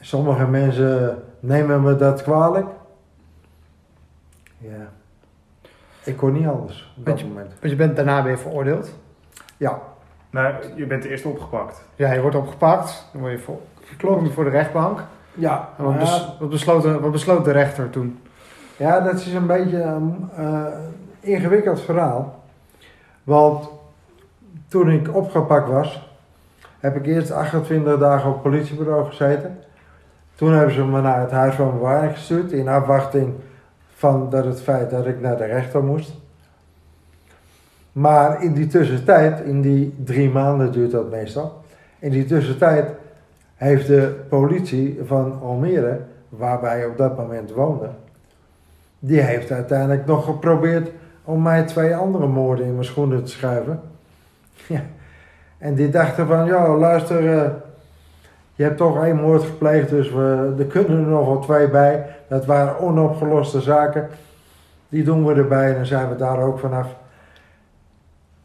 [0.00, 2.66] Sommige mensen nemen me dat kwalijk.
[4.58, 4.92] Ja.
[6.04, 7.48] Ik kon niet anders op dat Weet moment.
[7.60, 8.94] Want je bent daarna weer veroordeeld.
[9.56, 9.78] Ja,
[10.30, 11.84] Nou, je bent eerst opgepakt.
[11.94, 13.08] Ja, je wordt opgepakt.
[13.12, 13.58] Dan word je voor,
[14.24, 15.04] je voor de rechtbank.
[15.34, 15.68] ja.
[15.78, 18.18] En wat, maar bes- wat, besloot, de- wat besloot de rechter toen?
[18.76, 20.64] Ja, dat is een beetje een eh,
[21.20, 22.42] ingewikkeld verhaal.
[23.22, 23.68] Want
[24.68, 26.08] toen ik opgepakt was,
[26.80, 29.58] heb ik eerst 28 dagen op het politiebureau gezeten.
[30.34, 33.34] Toen hebben ze me naar het huis van bewaring gestuurd in afwachting
[34.04, 36.12] van dat het feit dat ik naar de rechter moest.
[37.92, 41.62] Maar in die tussentijd, in die drie maanden duurt dat meestal,
[41.98, 42.90] in die tussentijd
[43.54, 47.96] heeft de politie van Almere, waar wij op dat moment woonden,
[48.98, 50.90] die heeft uiteindelijk nog geprobeerd
[51.24, 53.80] om mij twee andere moorden in mijn schoenen te schuiven.
[54.66, 54.82] Ja.
[55.58, 57.50] En die dachten van, ja, luister, eh,
[58.54, 62.06] je hebt toch één moord gepleegd, dus we, er kunnen er nog wel twee bij.
[62.28, 64.08] Dat waren onopgeloste zaken.
[64.88, 66.86] Die doen we erbij en dan zijn we daar ook vanaf.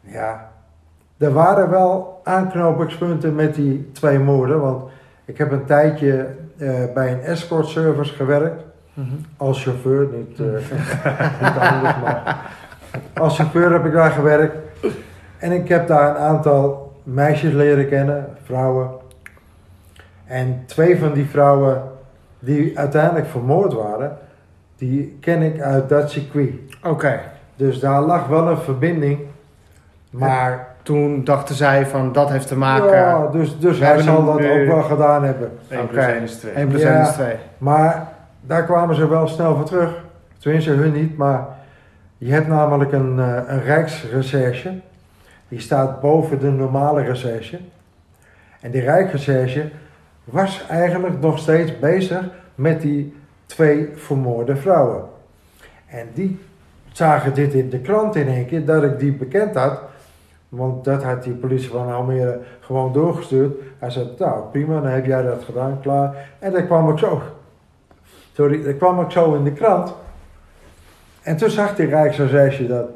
[0.00, 0.50] Ja,
[1.16, 4.90] er waren wel aanknopingspunten met die twee moorden, want
[5.24, 6.26] ik heb een tijdje
[6.58, 8.62] eh, bij een escort service gewerkt.
[9.36, 10.46] Als chauffeur, niet, eh,
[11.42, 12.50] niet anders, maar
[13.14, 14.56] als chauffeur heb ik daar gewerkt.
[15.38, 18.90] En ik heb daar een aantal meisjes leren kennen, vrouwen.
[20.30, 21.82] En twee van die vrouwen
[22.38, 24.18] die uiteindelijk vermoord waren,
[24.76, 26.50] die ken ik uit dat circuit.
[26.82, 27.20] Oké.
[27.56, 29.18] Dus daar lag wel een verbinding.
[30.10, 32.90] Maar Toen dachten zij van dat heeft te maken.
[32.90, 35.50] ja, dus, dus we hij zal dat ook wel gedaan hebben.
[35.68, 35.88] 1 Oké.
[35.92, 36.52] plus 1 is 2.
[36.52, 36.92] 1 plus Ja.
[36.92, 37.34] 1 is 2.
[37.58, 38.08] Maar
[38.40, 40.04] daar kwamen ze wel snel voor terug.
[40.38, 41.46] Tenminste, hun niet, maar
[42.18, 44.72] je hebt namelijk een, eh, een rijksrecherche.
[45.48, 47.58] Die staat boven de normale recherche.
[48.60, 49.70] En die rijksrecherche
[50.30, 52.24] was eigenlijk nog steeds bezig
[52.54, 53.16] met die
[53.46, 55.02] twee vermoorde vrouwen.
[55.86, 56.38] En die
[56.92, 59.80] zagen dit in de krant in één keer, dat ik die bekend had.
[60.48, 63.52] Want dat had die politie van Almere gewoon doorgestuurd.
[63.78, 66.28] Hij zei, nou prima, dan heb jij dat gedaan, klaar.
[66.38, 67.22] En dan kwam ik zo
[68.32, 69.94] Sorry, kwam ik zo in de krant.
[71.22, 72.88] En toen zag die Rijksrecherche dat.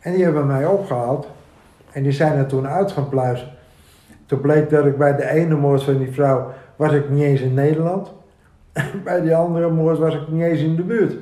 [0.00, 1.26] En die hebben mij opgehaald.
[1.92, 3.48] En die zijn er toen uit gaan pluizen.
[4.26, 7.40] Toen bleek dat ik bij de ene moord van die vrouw was ik niet eens
[7.40, 8.12] in Nederland.
[9.04, 11.14] Bij die andere moord was ik niet eens in de buurt.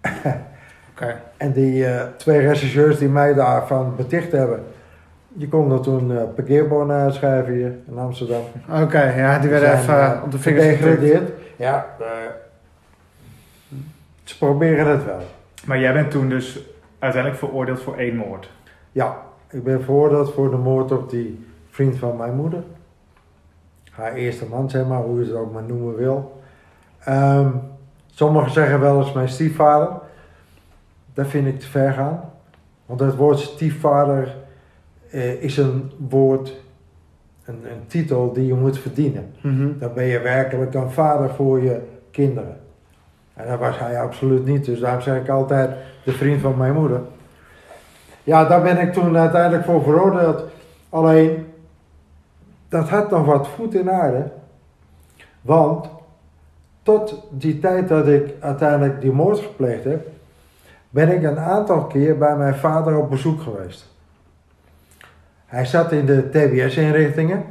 [0.90, 1.20] Oké.
[1.36, 4.64] En die eh, twee rechercheurs die mij daarvan beticht hebben,
[5.28, 8.42] die konden toen eh parkeerbonnen uitschrijven hier in Amsterdam.
[8.82, 11.30] Oké, ja, die werden even eh, op de vingers gedegradeerd.
[11.56, 11.86] Ja,
[14.24, 15.20] ze proberen het wel.
[15.64, 16.58] Maar jij bent toen dus
[16.98, 18.50] uiteindelijk veroordeeld voor één moord.
[18.92, 19.16] Ja,
[19.50, 22.62] ik ben veroordeeld voor de moord op die vriend van mijn moeder.
[23.94, 26.42] Haar eerste man, zeg maar, hoe je het ook maar noemen wil.
[27.04, 27.48] Ehm,
[28.06, 29.88] sommigen zeggen wel eens mijn stiefvader.
[31.14, 32.20] Dat vind ik te ver gaan.
[32.86, 34.36] Want het woord stiefvader
[35.10, 36.60] eh, is een woord,
[37.44, 39.34] een, een titel die je moet verdienen.
[39.40, 39.78] Mhm.
[39.78, 41.80] Dan ben je werkelijk een vader voor je
[42.10, 42.56] kinderen.
[43.34, 44.64] En dat was hij absoluut niet.
[44.64, 45.70] Dus daarom zeg ik altijd
[46.04, 47.00] de vriend van mijn moeder.
[48.22, 50.44] Ja, daar ben ik toen uiteindelijk voor veroordeeld.
[50.88, 51.46] Alleen,
[52.74, 54.30] dat had nog wat voet in aarde.
[55.40, 55.88] Want
[56.82, 60.06] tot die tijd dat ik uiteindelijk die moord gepleegd heb,
[60.90, 63.92] ben ik een aantal keer bij mijn vader op bezoek geweest.
[65.46, 67.44] Hij zat in de TBS-inrichtingen.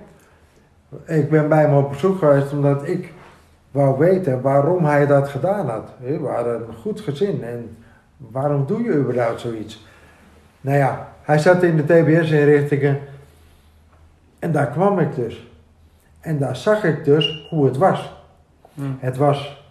[1.06, 3.14] Ik ben bij hem op bezoek geweest omdat ik
[3.72, 5.90] wou weten waarom hij dat gedaan had.
[6.00, 7.78] We hadden een goed gezin en
[8.18, 9.88] waarom doe je überhaupt zoiets?
[10.62, 13.00] Nou ja, hij zat in de TBS-inrichtingen
[14.44, 15.48] en daar kwam ik dus.
[16.20, 18.14] En daar zag ik dus hoe het was.
[18.74, 18.98] Hmm.
[19.00, 19.66] Het was,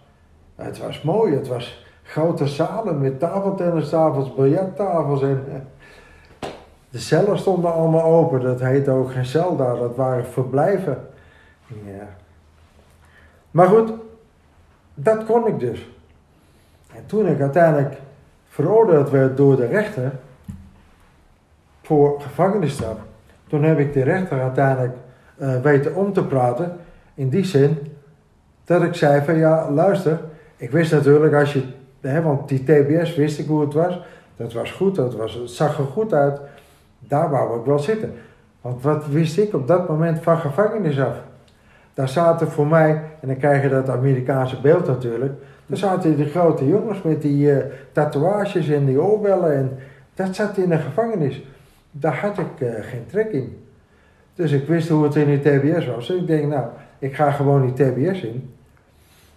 [0.55, 6.49] het was mooi, het was grote zalen met tafeltennistafels, biljarttafels en eh,
[6.89, 8.41] de cellen stonden allemaal open.
[8.41, 11.07] Dat heette ook geen cel daar, dat waren verblijven.
[11.67, 12.07] Ja.
[13.51, 13.93] Maar goed,
[14.93, 15.89] dat kon ik dus.
[16.95, 17.97] En toen ik uiteindelijk
[18.47, 20.11] veroordeeld werd door de rechter
[21.81, 22.97] voor gevangenisstraf,
[23.47, 24.95] toen heb ik de rechter uiteindelijk
[25.37, 26.77] eh, weten om te praten.
[27.13, 27.77] In die zin
[28.63, 30.19] dat ik zei van ja, luister,
[30.57, 31.63] ik wist natuurlijk als je,
[32.01, 33.99] hè, want die TBS wist ik hoe het was.
[34.35, 36.39] Dat was goed, dat was, het zag er goed uit.
[36.99, 38.13] Daar wou ik wel zitten.
[38.61, 41.15] Want wat wist ik op dat moment van gevangenis af?
[41.93, 45.33] Daar zaten voor mij, en dan krijg je dat Amerikaanse beeld natuurlijk.
[45.65, 49.53] Daar zaten die grote jongens met die eh, tatoeages en die oorbellen.
[49.53, 49.77] En
[50.13, 51.43] dat zat in de gevangenis.
[51.95, 53.57] Daar had ik eh, geen trek in.
[54.33, 56.07] Dus ik wist hoe het in die TBS was.
[56.07, 56.65] Dus ik denk, nou,
[56.99, 58.53] ik ga gewoon die TBS in.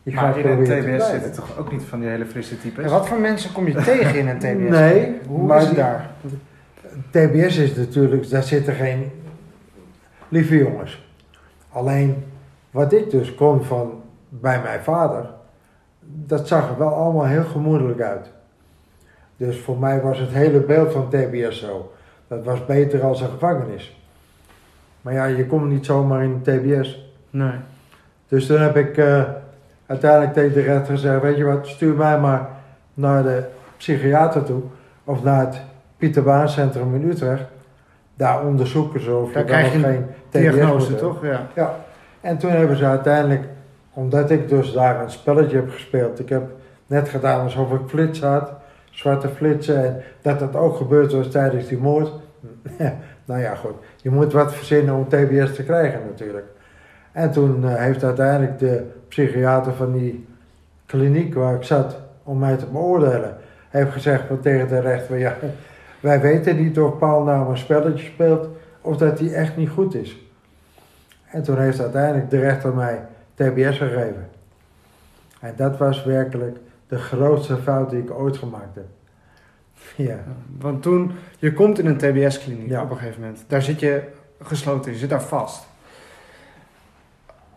[0.03, 2.85] Ik ga Maar in een TBS zitten toch ook niet van die hele frisse types?
[2.85, 4.71] En wat voor mensen kom je tegen in een TBS?
[4.71, 6.11] Nee, Hoe maar is het daar?
[7.11, 9.11] TBS is natuurlijk, daar zitten geen
[10.29, 11.07] lieve jongens.
[11.69, 12.25] Alleen
[12.71, 15.31] wat ik dus kon van bij mijn vader,
[16.01, 18.31] dat zag er wel allemaal heel gemoedelijk uit.
[19.37, 21.93] Dus voor mij was het hele beeld van TBS zo.
[22.27, 24.01] Dat was beter als een gevangenis.
[25.01, 27.11] Maar ja, je komt niet zomaar in de TBS.
[27.31, 27.55] Nee.
[28.29, 29.23] Dus toen heb ik eh,
[29.87, 32.49] uiteindelijk tegen de rechter gezegd, weet je wat, stuur mij maar
[32.95, 33.45] naar de
[33.77, 34.63] psychiater toe.
[35.05, 35.61] Of naar het
[35.97, 37.45] Pieter Baan Centrum in Utrecht.
[38.15, 41.25] Daar onderzoeken ze of Daar je krijg nog je geen Diagnose, toch?
[41.25, 41.47] Ja.
[41.55, 41.75] Ja.
[42.21, 43.45] En toen hebben ze uiteindelijk,
[43.93, 46.19] omdat ik dus daar een spelletje heb gespeeld.
[46.19, 46.51] Ik heb
[46.87, 48.53] net gedaan alsof ik flits had,
[48.97, 49.85] zwarte flitsen.
[49.85, 52.13] En dat dat ook gebeurd was tijdens die moord.
[53.25, 53.75] nou ja, goed.
[53.97, 56.47] Je moet wat verzinnen om TBS te krijgen natuurlijk.
[57.13, 60.27] En toen eh, heeft uiteindelijk de psychiater van die
[60.87, 63.37] kliniek waar ik zat, om mij te beoordelen,
[63.69, 65.37] heeft gezegd tegen de rechter, ja,
[66.01, 68.49] wij weten niet of Paul nou een spelletje speelt
[68.81, 70.17] of dat hij echt niet goed is.
[71.31, 73.01] En toen heeft uiteindelijk de rechter mij
[73.35, 74.29] TBS gegeven.
[75.41, 76.57] En dat was werkelijk
[76.89, 78.85] de grootste fout die ik ooit gemaakt heb.
[79.97, 80.19] Ja.
[80.59, 82.83] Want toen, je komt in een TBS-kliniek Ja.
[82.83, 83.45] op een gegeven moment.
[83.49, 84.03] Daar zit je
[84.43, 85.67] gesloten, je zit daar vast.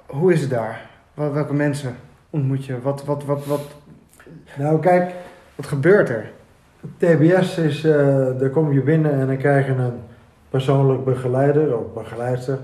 [0.06, 0.90] Hoe is het daar?
[1.14, 1.96] Wel- Welke mensen
[2.30, 2.82] ontmoet je?
[2.82, 3.62] Wat, wat, wat, wat,
[4.58, 5.14] Nou kijk,
[5.56, 6.32] wat gebeurt er?
[6.98, 7.94] TBS is, eh
[8.40, 10.00] daar kom je binnen en dan krijg je een
[10.50, 12.60] persoonlijk begeleider of begeleidster.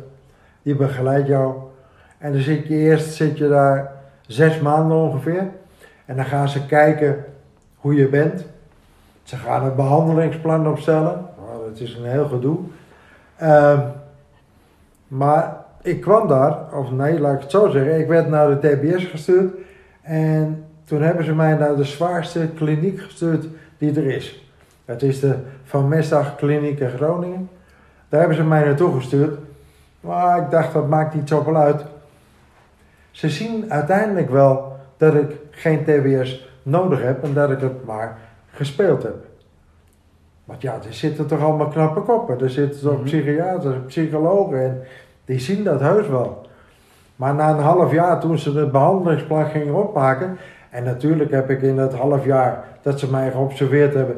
[0.61, 1.55] Die begeleidt jou.
[2.17, 3.91] En dan zit je eerst zit je daar
[4.27, 5.47] zes maanden ongeveer.
[6.05, 7.25] En dan gaan ze kijken
[7.75, 8.45] hoe je bent.
[9.23, 11.25] Ze gaan een behandelingsplan opstellen.
[11.45, 12.57] Nou, dat is een heel gedoe.
[13.35, 13.79] Ehm,
[15.07, 17.99] maar ik kwam daar, of nee, laat ik het zo zeggen.
[17.99, 19.53] Ik werd naar de TBS gestuurd.
[20.01, 23.45] En toen hebben ze mij naar de zwaarste kliniek gestuurd
[23.77, 24.49] die er is.
[24.85, 27.49] Dat is de Van Mestdag Kliniek in Groningen.
[28.09, 29.39] Daar hebben ze mij naartoe gestuurd.
[29.99, 31.83] Maar ik dacht, dat maakt niet zoveel uit.
[33.11, 38.17] Ze zien uiteindelijk wel dat ik geen TBS nodig heb en dat ik het maar
[38.51, 39.15] gespeeld heb.
[40.45, 42.39] Want ja, er zitten toch allemaal knappe koppen.
[42.41, 43.03] Er zitten toch Mhm.
[43.03, 44.81] psychiaters, psychologen en
[45.25, 46.47] die zien dat heus wel.
[47.15, 50.37] Maar na een half jaar, toen ze het behandelingsplan gingen opmaken,
[50.69, 54.15] en natuurlijk heb ik in dat half jaar dat ze mij geobserveerd hebben,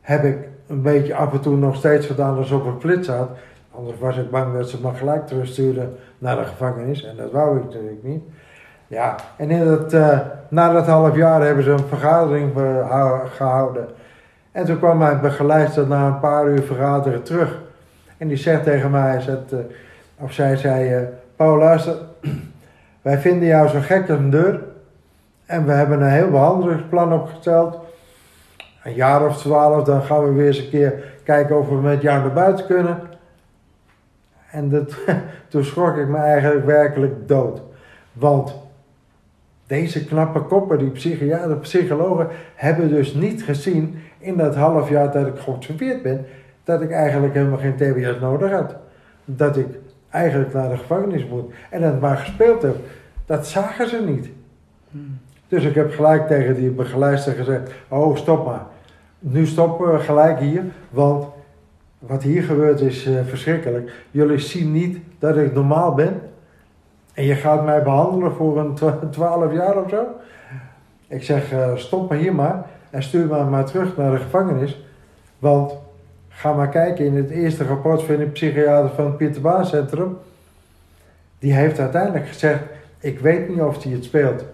[0.00, 3.28] heb ik een beetje af en toe nog steeds gedaan alsof ik flits had.
[3.74, 7.04] Anders was ik bang dat ze me gelijk terugstuurden naar de gevangenis.
[7.04, 8.22] En dat wou ik natuurlijk niet.
[8.92, 10.18] Ja, en in dat, eh,
[10.48, 13.88] na dat half jaar hebben ze een vergadering behou- gehouden.
[14.52, 17.58] En toen kwam mijn begeleider na een paar uur vergaderen terug.
[18.18, 19.58] En die zegt tegen mij, eh,
[20.18, 21.02] of zij zei, eh,
[21.36, 21.94] Paul luister,
[23.02, 24.60] wij vinden jou zo gek als een deur.
[25.46, 27.78] En we hebben een heel behandelingsplan opgesteld.
[28.84, 32.02] Een jaar of twaalf, dan gaan we weer eens een keer kijken of we met
[32.02, 32.98] jou naar buiten kunnen.
[34.50, 34.94] En dat,
[35.50, 37.62] toen schrok ik me eigenlijk werkelijk dood.
[38.12, 38.60] Want
[39.66, 45.26] Deze knappe koppen, die psychiater, psychologen, hebben dus niet gezien in dat half jaar dat
[45.26, 46.26] ik geobserveerd ben,
[46.64, 48.76] dat ik eigenlijk helemaal geen TBS nodig had.
[49.24, 49.66] Dat ik
[50.10, 52.76] eigenlijk naar de gevangenis moet en dat maar gespeeld heb.
[53.26, 54.30] Dat zagen ze niet.
[55.48, 58.66] Dus ik heb gelijk tegen die begeleidster gezegd: Oh, stop maar.
[59.18, 61.26] Nu stoppen we gelijk hier, want
[61.98, 63.92] wat hier gebeurt is eh, verschrikkelijk.
[64.10, 66.20] Jullie zien niet dat ik normaal ben.
[67.12, 70.06] En je gaat mij behandelen voor een twa- 12 jaar of zo.
[71.08, 74.84] Ik zeg: eh, Stop maar hier maar en stuur me maar terug naar de gevangenis.
[75.38, 75.74] Want
[76.28, 80.18] ga maar kijken in het eerste rapport van de psychiater van het Pieter Baan Centrum.
[81.38, 82.60] Die heeft uiteindelijk gezegd:
[82.98, 84.44] Ik weet niet of hij het speelt.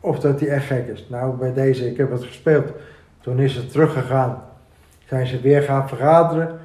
[0.00, 1.06] Of dat hij echt gek is.
[1.10, 2.72] Nou, bij deze, ik heb het gespeeld.
[3.20, 4.42] Toen is het teruggegaan.
[5.06, 6.58] Zijn ze weer gaan vergaderen.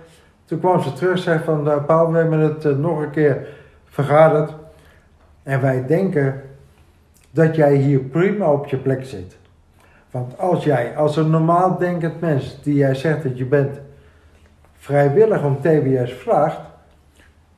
[0.46, 3.10] Toen kwam ze terug en zei van, uh, Paul, we hebben het eh, nog een
[3.10, 3.48] keer
[3.86, 4.54] vergaderd.
[5.44, 6.42] En wij denken
[7.32, 9.38] dat jij hier prima op je plek zit.
[10.12, 13.80] Want als jij, als een normaal denkend mens, die jij zegt dat je bent,
[14.78, 16.60] vrijwillig om TBS vraagt,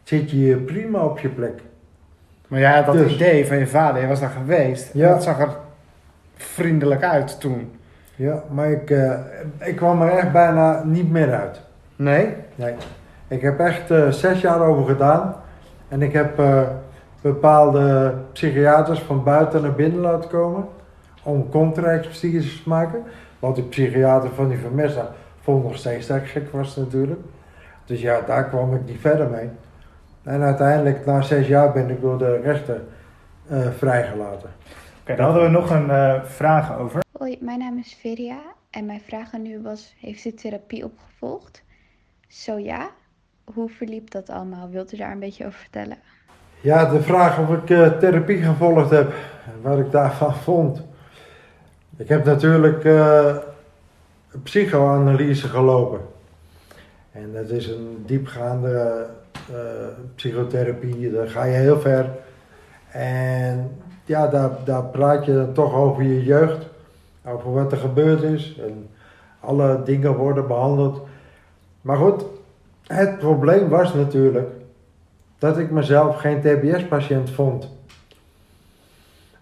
[0.03, 1.61] zit je hier prima op je plek.
[2.47, 4.89] Maar ja, dat Dus- idee van je vader, je was daar geweest.
[4.93, 5.09] Ja.
[5.09, 5.55] Dat zag er
[6.35, 7.71] vriendelijk uit toen.
[8.15, 9.13] Ja, maar ik, eh,
[9.59, 11.61] ik kwam er echt bijna niet meer uit.
[11.95, 12.33] Nee?
[12.55, 12.73] Nee.
[13.27, 15.35] Ik heb echt eh, zes jaar over gedaan.
[15.87, 16.61] En ik heb eh,
[17.33, 20.67] bepaalde psychiaters van buiten naar binnen laten komen.
[21.23, 23.03] Om contra-expertise te maken.
[23.39, 25.11] Want die psychiater van die Vermessa
[25.41, 27.19] vond nog steeds dat ik gek was natuurlijk.
[27.85, 29.49] Dus ja, daar kwam ik niet verder mee.
[30.23, 32.81] En uiteindelijk, na zes jaar, ben ik door de rechter
[33.47, 34.49] eh, vrijgelaten.
[35.01, 37.03] Oké, dan hadden we nog een eh, vraag over.
[37.11, 41.63] Hoi, mijn naam is Veria en mijn vraag aan u was: heeft u therapie opgevolgd?
[42.27, 42.89] Zo ja,
[43.43, 44.69] hoe verliep dat allemaal?
[44.69, 45.97] Wilt u daar een beetje over vertellen?
[46.65, 49.13] Ja, de vraag of ik eh, therapie gevolgd heb
[49.45, 50.81] en wat ik daarvan vond.
[51.97, 53.35] Ik heb natuurlijk eh,
[54.43, 55.99] psychoanalyse gelopen.
[57.11, 59.05] En dat is een diepgaande
[59.49, 59.55] eh,
[60.15, 62.09] psychotherapie, daar ga je heel ver.
[62.91, 63.71] En
[64.05, 66.65] ja, daar, daar praat je dan toch over je jeugd,
[67.25, 68.59] over wat er gebeurd is.
[68.67, 68.87] En
[69.39, 71.01] alle dingen worden behandeld.
[71.81, 72.25] Maar goed,
[72.87, 74.49] het probleem was natuurlijk
[75.37, 77.69] dat ik mezelf geen TBS-patiënt vond.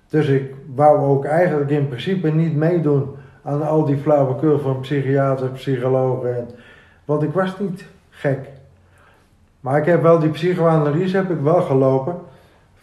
[0.10, 5.52] Dus ik wou ook eigenlijk in principe niet meedoen aan al die flauwekul van psychiaters,
[5.52, 6.38] psychologen.
[6.38, 6.50] En,
[7.06, 8.50] want ik was niet gek.
[9.60, 12.16] Maar ik heb wel die psychoanalyse heb ik wel gelopen.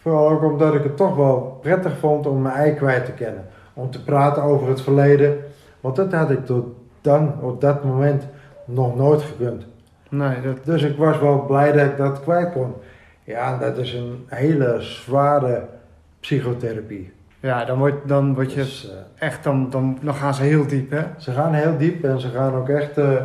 [0.01, 3.45] Vooral ook omdat ik het toch wel prettig vond om mijn ei kwijt te kennen.
[3.73, 5.37] Om te praten over het verleden.
[5.79, 6.65] Want dat had ik tot
[7.01, 8.23] dan, op dat moment,
[8.65, 9.65] nog nooit gekund.
[10.09, 10.65] Nee, dat...
[10.65, 12.73] Dus ik was wel blij dat ik dat kwijt kon.
[13.31, 15.67] Ja, dat is een hele zware
[16.19, 17.11] psychotherapie.
[17.39, 20.67] Ja, dan word, dan word je Dus, eh, echt, dan, dan, dan gaan ze heel
[20.67, 21.03] diep, hè?
[21.17, 23.21] ze gaan heel diep en ze gaan ook echt, eh,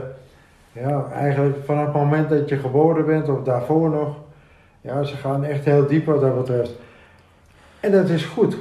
[0.73, 4.17] ja, eigenlijk vanaf het moment dat je geboren bent of daarvoor nog,
[4.81, 6.75] ja, ze gaan echt heel diep wat dat betreft.
[7.81, 8.57] En dat is goed.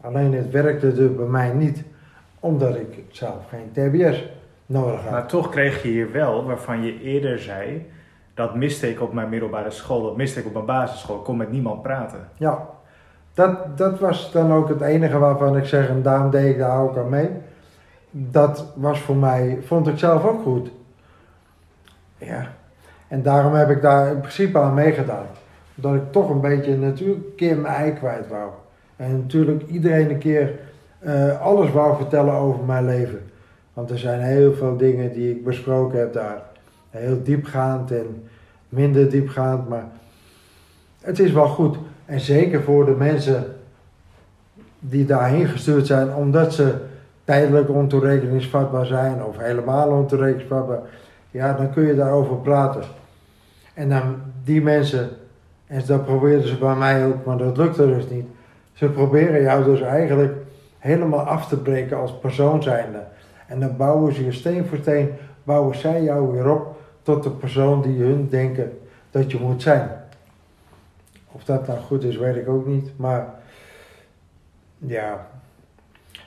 [0.00, 1.82] Alleen het werkte er bij mij niet,
[2.40, 4.24] omdat ik zelf geen TBS
[4.66, 5.10] nodig had.
[5.10, 7.86] Maar toch kreeg je hier wel, waarvan je eerder zei,
[8.36, 11.36] dat miste ik op mijn middelbare school, dat miste ik op mijn basisschool, ik kon
[11.36, 12.28] met niemand praten.
[12.34, 12.66] Ja,
[13.34, 16.80] dat, dat was dan ook het enige waarvan ik zeg, en daarom deed ik daar
[16.80, 17.30] ook aan mee.
[18.10, 20.70] Dat was voor mij, vond ik zelf ook goed.
[22.18, 22.46] Ja,
[23.08, 25.26] en daarom heb ik daar in principe aan meegedaan.
[25.74, 28.50] Dat ik toch een beetje natuurlijk een keer mijn ei kwijt wou.
[28.96, 30.58] En natuurlijk iedereen een keer
[30.98, 33.30] eh, alles wou vertellen over mijn leven.
[33.72, 36.42] Want er zijn heel veel dingen die ik besproken heb daar.
[36.90, 38.25] Heel diepgaand en
[38.68, 39.88] minder diepgaand, maar
[41.00, 41.76] het is wel goed.
[42.04, 43.56] En zeker voor de mensen
[44.78, 46.74] die daarheen gestuurd zijn, omdat ze
[47.24, 50.80] tijdelijk ontoerekeningsvatbaar zijn of helemaal ontoerekeningsvatbaar,
[51.30, 52.82] ja, dan kun je daarover praten.
[53.74, 55.08] En dan die mensen,
[55.66, 58.26] en dat probeerden ze bij mij ook, maar dat lukte dus niet.
[58.72, 60.34] Ze proberen jou dus eigenlijk
[60.78, 63.02] helemaal af te breken als persoon zijnde.
[63.46, 65.10] En dan bouwen ze je steen voor steen,
[65.44, 66.75] bouwen zij jou weer op
[67.06, 68.78] tot de persoon die hun denken
[69.10, 69.88] dat je moet zijn.
[71.32, 72.90] Of dat nou goed is, weet ik ook niet.
[72.96, 73.26] Maar
[74.78, 75.26] ja,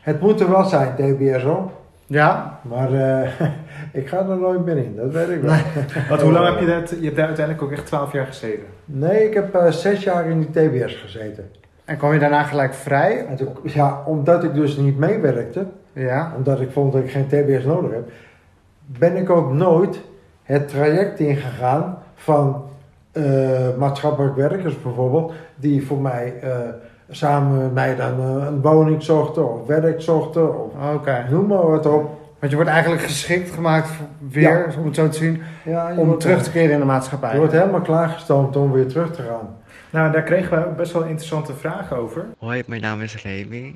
[0.02, 1.72] het moet er wel zijn, TBSO.
[2.06, 3.30] Ja, Maar eh,
[4.02, 5.56] ik ga er nooit meer in, dat weet ik wel.
[6.10, 8.66] Want hoe lang heb je dat, je hebt daar uiteindelijk ook echt 12 jaar gezeten?
[8.86, 11.52] Nee, ik heb eh, zes jaar in die TBS gezeten.
[11.86, 13.26] en kwam je daarna gelijk vrij?
[13.38, 16.34] Toen, ja, omdat ik dus niet meewerkte, Ja.
[16.38, 18.10] omdat ik vond dat ik geen TBS nodig heb,
[18.86, 20.02] ben ik ook nooit
[20.50, 22.64] het traject ingegaan van
[23.12, 23.24] eh,
[23.78, 26.58] maatschappelijk werkers bijvoorbeeld, die voor mij eh,
[27.10, 31.26] samen met mij dan eh, een woning zochten of werk zochten of Oké.
[31.30, 32.18] noem maar wat op.
[32.40, 36.18] Want je wordt eigenlijk geschikt gemaakt voor- weer, om het zo te zien, Ja, om
[36.18, 37.32] terug te keren in de maatschappij.
[37.32, 39.58] Je wordt helemaal klaargestoomd om weer terug te gaan.
[39.90, 42.26] Nou, daar kregen we ook best wel interessante vragen over.
[42.38, 43.76] Hoi, mijn naam is Remy.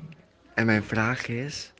[0.54, 1.72] En mijn vraag is: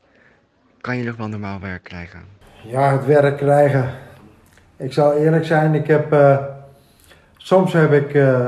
[0.81, 2.19] kan je nog wel normaal werk krijgen?
[2.61, 3.89] Ja, het werk krijgen.
[4.77, 6.13] Ik zal eerlijk zijn, ik heb.
[6.13, 6.37] eh,
[7.37, 8.47] soms heb ik eh,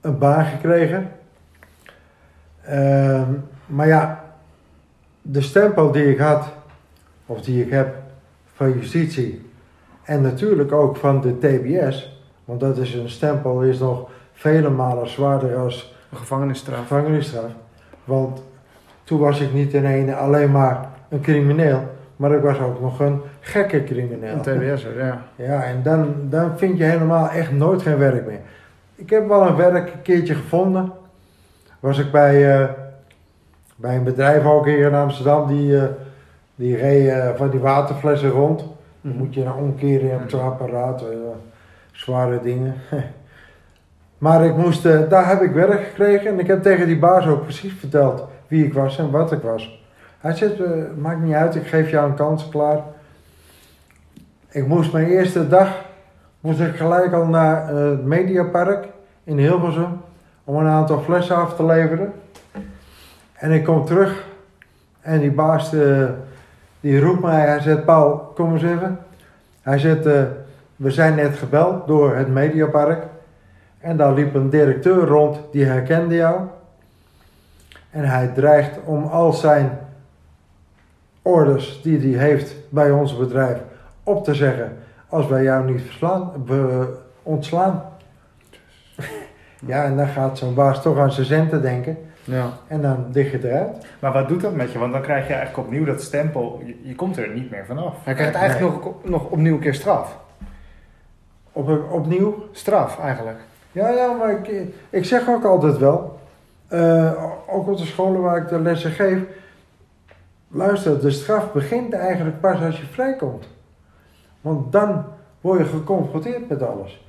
[0.00, 1.10] een baan gekregen.
[2.64, 3.30] Ehm,
[3.66, 4.24] maar ja,
[5.22, 6.48] de stempel die ik had,
[7.26, 7.94] of die ik heb
[8.54, 9.50] van justitie.
[10.02, 12.20] En natuurlijk ook van de TBS.
[12.44, 16.78] Want dat is een stempel, is nog vele malen zwaarder als Een gevangenisstraf.
[16.78, 17.50] gevangenisstraf.
[18.04, 18.42] Want
[19.04, 21.82] toen was ik niet in ene alleen maar een crimineel,
[22.18, 24.32] maar ik was ook nog een gekke crimineel.
[24.32, 25.22] Een TBS'er, ja.
[25.36, 28.40] Ja, en dan, dan vind je helemaal echt nooit geen werk meer.
[28.94, 30.92] Ik heb wel een werk een keertje gevonden.
[31.80, 32.68] Was ik bij, eh,
[33.76, 35.84] bij een bedrijf ook hier in Amsterdam, die, eh,
[36.54, 38.64] die reed eh, van die waterflessen rond.
[39.00, 41.04] Dan moet je dan omkeren op zo'n apparaat,
[41.92, 42.74] zware dingen.
[44.18, 47.42] maar ik moest, daar heb ik werk gekregen en ik heb tegen die baas ook
[47.42, 49.86] precies verteld wie ik was en wat ik was.
[50.18, 52.82] Hij zegt, eh, maakt niet uit, ik geef jou een kans, klaar.
[54.48, 55.84] Ik moest mijn eerste dag,
[56.40, 58.88] moest ik gelijk al naar eh, het Mediapark
[59.24, 60.00] in Hilversum
[60.44, 62.12] om een aantal flessen af te leveren.
[63.32, 64.26] En ik kom terug
[65.00, 66.04] en die baas eh,
[66.80, 68.98] die roept mij, hij zegt Paul, kom eens even.
[69.62, 70.04] Hij zegt,
[70.76, 73.02] we zijn net gebeld door het Mediapark
[73.80, 76.40] en daar liep een directeur rond die herkende jou.
[77.90, 79.78] En hij dreigt om al zijn
[81.22, 83.58] orders die hij heeft bij ons bedrijf
[84.02, 84.76] op te zeggen
[85.08, 87.82] als wij jou niet verslaan, be- ontslaan.
[89.66, 92.52] ja, en dan gaat zo'n baas toch aan zijn centen denken ja.
[92.66, 93.86] en dan lig je eruit.
[93.98, 94.78] Maar wat doet dat met je?
[94.78, 96.62] Want dan krijg je eigenlijk opnieuw dat stempel.
[96.64, 98.04] Je, je komt er niet meer vanaf.
[98.04, 100.18] Hij krijgt eigenlijk nog, nog opnieuw een keer straf.
[101.52, 102.48] Op, opnieuw.
[102.52, 103.38] Straf, eigenlijk.
[103.72, 106.18] Ja, ja, maar ik, ik zeg ook altijd wel,
[106.68, 109.18] eh, ook op de scholen waar ik de lessen geef,
[110.48, 113.48] luister, de straf begint eigenlijk pas als je vrijkomt.
[114.40, 115.04] Want dan
[115.40, 117.06] word je geconfronteerd met alles.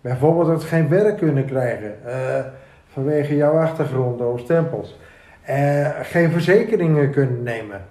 [0.00, 2.44] Bijvoorbeeld het geen werk kunnen krijgen eh,
[2.92, 4.98] vanwege jouw achtergronden of stempels.
[5.42, 7.84] Eh, geen verzekeringen kunnen nemen.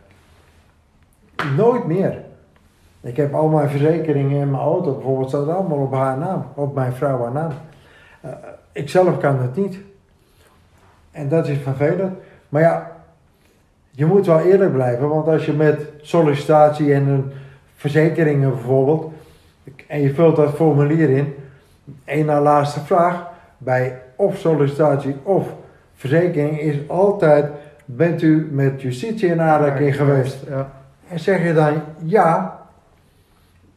[1.55, 2.23] Nooit meer.
[3.01, 6.75] Ik heb al mijn verzekeringen in mijn auto bijvoorbeeld, staat allemaal op haar naam, op
[6.75, 7.51] mijn vrouw haar naam.
[8.21, 8.31] Eh,
[8.71, 9.77] ik zelf kan het niet.
[11.11, 12.17] En dat is vervelend.
[12.49, 12.94] Maar ja,
[13.95, 17.31] je moet wel eerlijk blijven, want als je met sollicitatie en een
[17.75, 19.13] verzekeringen bijvoorbeeld,
[19.87, 21.33] en je vult dat formulier in,
[22.05, 23.27] één na laatste vraag,
[23.57, 25.47] bij of sollicitatie of
[25.95, 27.45] verzekering is altijd,
[27.85, 30.37] bent u met justitie in aanraking geweest?
[30.49, 30.71] Ja.
[31.07, 32.59] En zeg je dan ja,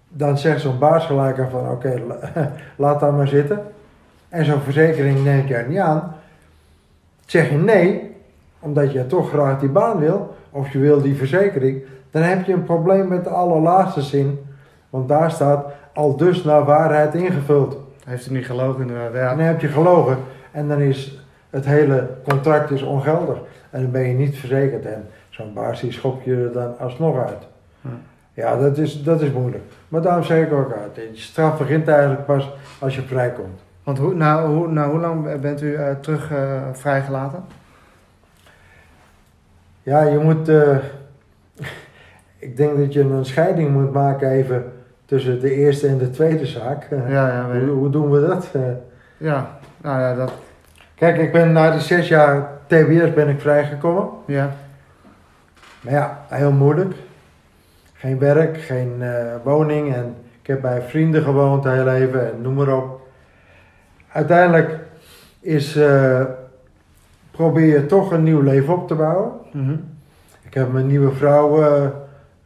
[0.08, 3.62] dan zegt zo'n baas gelijk aan van oké, la- laat dat maar zitten.
[4.28, 6.14] En zo'n verzekering neemt jou niet aan.
[7.26, 8.16] Zeg je nee,
[8.60, 12.52] omdat je toch graag die baan wil, of je wil die verzekering, dan heb je
[12.52, 14.38] een probleem met de allerlaatste zin.
[14.90, 17.76] Want daar staat al dus naar waarheid ingevuld.
[18.04, 19.30] Heeft hij niet gelogen inderdaad, ja.
[19.30, 20.16] En dan heb je gelogen
[20.50, 23.38] en dan is het hele contract is ongeldig.
[23.70, 27.18] En dan ben je niet verzekerd en zo'n baas die schopt je er dan alsnog
[27.18, 27.46] uit.
[27.80, 27.90] Ja.
[28.38, 29.62] Ja, dat is, dat is moeilijk.
[29.88, 30.94] Maar daarom zeg ik ook uit.
[30.94, 33.60] De straf begint eigenlijk pas als je vrijkomt.
[33.82, 37.44] Want hoe, nou, hoe, nou, hoe lang bent u eh, terug eh, vrijgelaten?
[39.88, 40.48] Ja, je moet.
[40.48, 40.76] eh,
[42.46, 44.72] ik denk dat je een scheiding moet maken even
[45.04, 46.86] tussen de eerste en de tweede zaak.
[47.08, 48.48] Ja, ja, hoe, hoe doen we dat?
[48.52, 48.60] Eh,
[49.16, 50.32] Ja, nou ja, dat...
[50.94, 54.08] kijk, ik ben na die zes jaar TBS ben ik vrijgekomen.
[54.26, 54.50] Ja.
[55.80, 56.94] Maar ja, heel moeilijk.
[57.92, 62.54] Geen werk, geen eh, woning en ik heb bij vrienden gewoond heel even en noem
[62.54, 63.00] maar op.
[64.12, 64.78] Uiteindelijk
[65.40, 65.78] is,
[67.38, 69.32] probeer je toch een nieuw leven op te bouwen.
[69.52, 69.76] Mhm.
[70.42, 71.90] Ik heb mijn nieuwe vrouw eh, eh,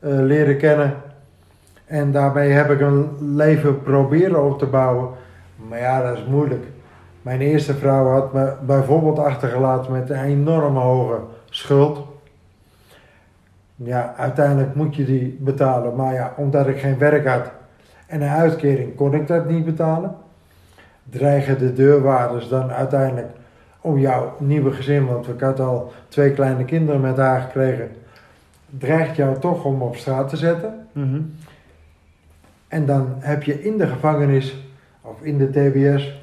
[0.01, 0.95] leren kennen
[1.87, 5.09] en daarbij heb ik een leven proberen op te bouwen.
[5.69, 6.65] Maar ja, dat is moeilijk.
[7.23, 11.99] Mijn eerste vrouw had me bijvoorbeeld achtergelaten met een enorme hoge schuld.
[13.77, 15.97] Ja, uiteindelijk moet je die betalen.
[15.97, 17.51] Maar ja, omdat ik geen werk had
[18.07, 20.15] en een uitkering kon ik dat niet betalen.
[21.11, 23.41] Dreigen de deurwaarders dan uiteindelijk
[23.83, 27.91] om jouw nieuwe gezin, want ik had al twee kleine kinderen met haar gekregen,
[28.79, 30.87] dreigt jou toch om op straat te zetten.
[30.93, 31.21] Mhm.
[32.69, 34.57] En dan heb je in de gevangenis
[35.01, 36.21] of in de TBS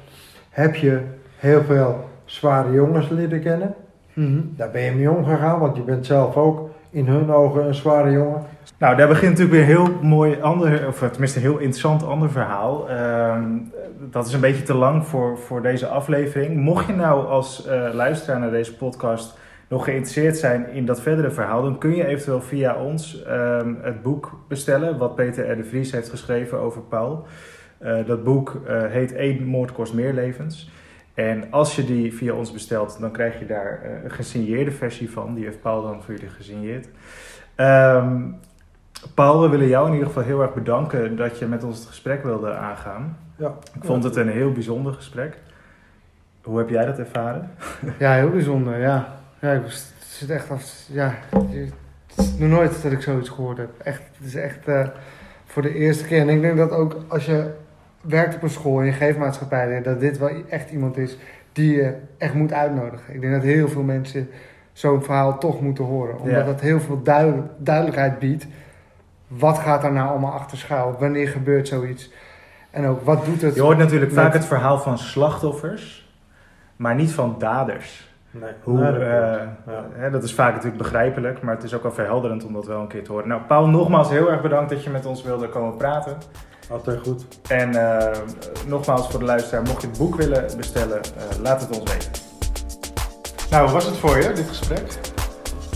[0.50, 1.00] heb je
[1.36, 3.74] heel veel zware jongens leren kennen.
[4.12, 4.40] Mhm.
[4.56, 8.10] Daar ben je mee omgegaan, want je bent zelf ook in hun ogen een zware
[8.10, 8.42] jongen.
[8.78, 12.88] Nou, daar begint natuurlijk weer heel mooi ander, of tenminste een heel interessant ander verhaal.
[12.88, 13.44] Ehm,
[14.10, 16.56] dat is een beetje te lang voor, voor deze aflevering.
[16.56, 19.38] Mocht je nou als eh, luisteraar naar deze podcast
[19.68, 24.02] nog geïnteresseerd zijn in dat verdere verhaal, dan kun je eventueel via ons ehm, het
[24.02, 25.56] boek bestellen wat Peter R.
[25.56, 27.26] de Vries heeft geschreven over Paul.
[27.78, 30.70] Eh, dat boek eh, heet Eén moord kost meer levens.
[31.14, 35.10] En als je die via ons bestelt, dan krijg je daar eh, een gesigneerde versie
[35.10, 35.34] van.
[35.34, 36.88] Die heeft Paul dan voor jullie gesigneerd.
[37.54, 38.22] Ehm,
[39.14, 41.86] Paul, we willen jou in ieder geval heel erg bedanken dat je met ons het
[41.86, 43.16] gesprek wilde aangaan.
[43.36, 43.54] Ja.
[43.74, 45.36] Ik vond het een heel bijzonder gesprek.
[46.42, 47.50] Hoe heb jij dat ervaren?
[47.98, 49.08] Ja, heel bijzonder, ja.
[49.40, 49.62] Ja, ik
[49.98, 50.86] zit echt af...
[50.88, 51.68] Ja, het
[52.16, 53.70] is nog nooit dat ik zoiets gehoord heb.
[53.78, 54.88] Echt, het is echt eh,
[55.44, 56.20] voor de eerste keer.
[56.20, 57.50] En ik denk dat ook als je
[58.00, 61.18] werkt op een school en je geeft maatschappij, dat dit wel echt iemand is
[61.52, 63.14] die je echt moet uitnodigen.
[63.14, 64.28] Ik denk dat heel veel mensen
[64.72, 66.18] zo'n verhaal toch moeten horen.
[66.18, 66.44] Omdat Ja.
[66.44, 68.46] dat heel veel duidel- duidelijkheid biedt.
[69.26, 70.96] Wat gaat daar nou allemaal achter schuil?
[70.98, 72.12] Wanneer gebeurt zoiets?
[72.70, 73.54] En ook, wat doet het?
[73.54, 76.14] Je hoort natuurlijk met- vaak het verhaal van slachtoffers,
[76.76, 78.08] maar niet van daders.
[78.30, 79.08] Nee, Hoe, nee, dat eh.
[79.66, 79.86] Ja.
[79.92, 82.80] hè, dat is vaak natuurlijk begrijpelijk, maar het is ook wel verhelderend om dat wel
[82.80, 83.28] een keer te horen.
[83.28, 86.16] Nou, Paul, nogmaals heel erg bedankt dat je met ons wilde komen praten.
[86.70, 87.24] Altijd goed.
[87.48, 88.18] En eh,
[88.66, 92.10] nogmaals voor de luisteraar, mocht je het boek willen bestellen, eh, laat het ons weten.
[93.50, 94.82] Nou, hoe was het voor je, dit gesprek?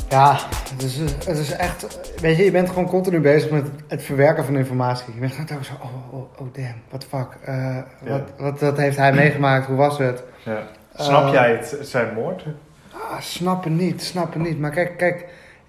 [0.09, 0.39] Ja,
[0.73, 2.01] het is, het is echt.
[2.21, 5.15] Weet je, je bent gewoon continu bezig met het verwerken van informatie.
[5.15, 5.75] Je bent gewoon telkens zo.
[5.83, 7.29] Oh, oh, oh damn, what the fuck.
[7.45, 9.67] Eh, wat, wat, wat heeft hij meegemaakt?
[9.67, 10.23] Hoe was het?
[10.45, 10.63] Ja.
[10.95, 12.45] Snap Eh, jij het, zijn moord?
[12.93, 14.59] Ah, snappen niet, snappen niet.
[14.59, 15.27] Maar kijk, kijk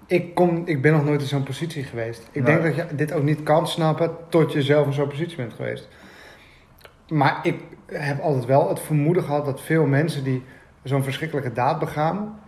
[0.08, 2.28] ik, kom, ik ben nog nooit in zo'n positie geweest.
[2.32, 2.56] Ik Nee.
[2.60, 5.54] denk dat je dit ook niet kan snappen tot je zelf in zo'n positie bent
[5.54, 5.88] geweest.
[7.08, 10.44] Maar ik heb altijd wel het vermoeden gehad dat veel mensen die
[10.84, 12.40] zo'n verschrikkelijke daad begaan.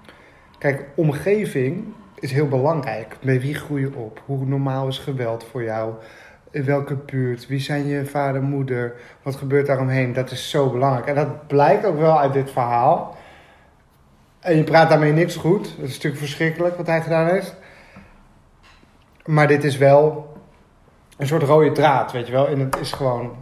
[0.58, 1.86] Kijk, omgeving
[2.20, 3.16] is heel belangrijk.
[3.22, 4.22] Bij wie groei je op?
[4.26, 5.94] Hoe normaal is geweld voor jou?
[6.52, 7.48] In welke buurt?
[7.48, 8.94] Wie zijn je vader, moeder?
[9.22, 10.14] Wat gebeurt daaromheen?
[10.14, 11.06] Dat is zo belangrijk.
[11.08, 13.18] En dat blijkt ook wel uit dit verhaal.
[14.40, 15.64] En je praat daarmee niks goed.
[15.78, 17.56] Dat is natuurlijk verschrikkelijk wat hij gedaan heeft.
[19.26, 20.36] Maar dit is wel
[21.18, 22.48] een soort rode draad, weet je wel.
[22.48, 23.36] En het is gewoon,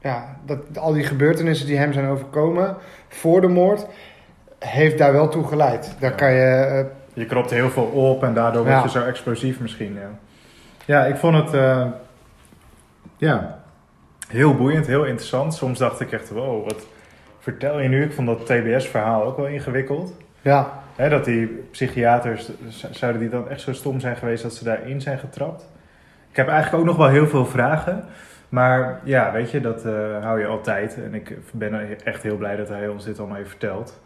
[0.00, 2.76] ja, dat, al die gebeurtenissen die hem zijn overkomen
[3.08, 3.86] voor de moord,
[4.58, 5.96] heeft daar wel toe geleid.
[5.98, 8.82] Daar kan je, Je kropt heel veel op en daardoor word Ja.
[8.82, 9.94] je zo explosief misschien.
[9.94, 10.10] Ja,
[10.84, 11.86] ja ik vond het eh,
[13.16, 13.58] ja,
[14.28, 15.54] heel boeiend, heel interessant.
[15.54, 16.86] Soms dacht ik echt, wow, wat
[17.38, 18.04] vertel je nu?
[18.04, 20.12] Ik vond dat TBS-verhaal ook wel ingewikkeld.
[20.48, 22.50] Ja, dat die psychiaters,
[22.90, 25.68] zouden die dan echt zo stom zijn geweest dat ze daarin zijn getrapt?
[26.30, 28.04] Ik heb eigenlijk ook nog wel heel veel vragen.
[28.48, 29.92] Maar ja, weet je, dat eh,
[30.22, 30.96] hou je altijd.
[31.04, 34.00] En ik ben echt heel blij dat hij ons dit allemaal heeft verteld.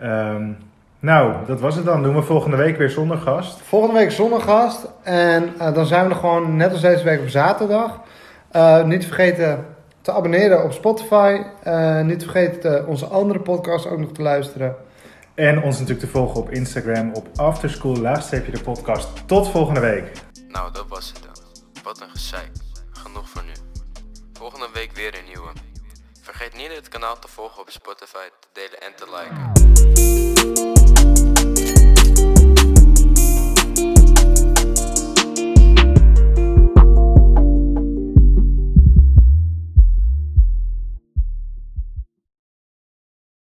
[0.00, 0.50] Ehm,
[0.98, 2.02] nou, dat was het dan.
[2.02, 3.60] Doen we volgende week weer zonder gast.
[3.60, 4.88] Volgende week zonnegast.
[5.02, 8.00] En eh, dan zijn we er gewoon net als deze week op zaterdag.
[8.50, 9.66] Eh, niet vergeten
[10.00, 11.40] te abonneren op Spotify.
[12.02, 14.76] Niet vergeten onze andere podcast ook nog te luisteren.
[15.42, 19.28] En ons natuurlijk te volgen op Instagram op Afterschool laagstreepje de podcast.
[19.28, 20.12] Tot volgende week.
[20.48, 21.34] Nou, dat was het dan.
[21.82, 22.50] Wat een gezeik.
[22.92, 23.52] Genoeg voor nu.
[24.32, 25.52] Volgende week weer een nieuwe.
[26.20, 29.52] Vergeet niet het kanaal te volgen op Spotify, te delen en te liken.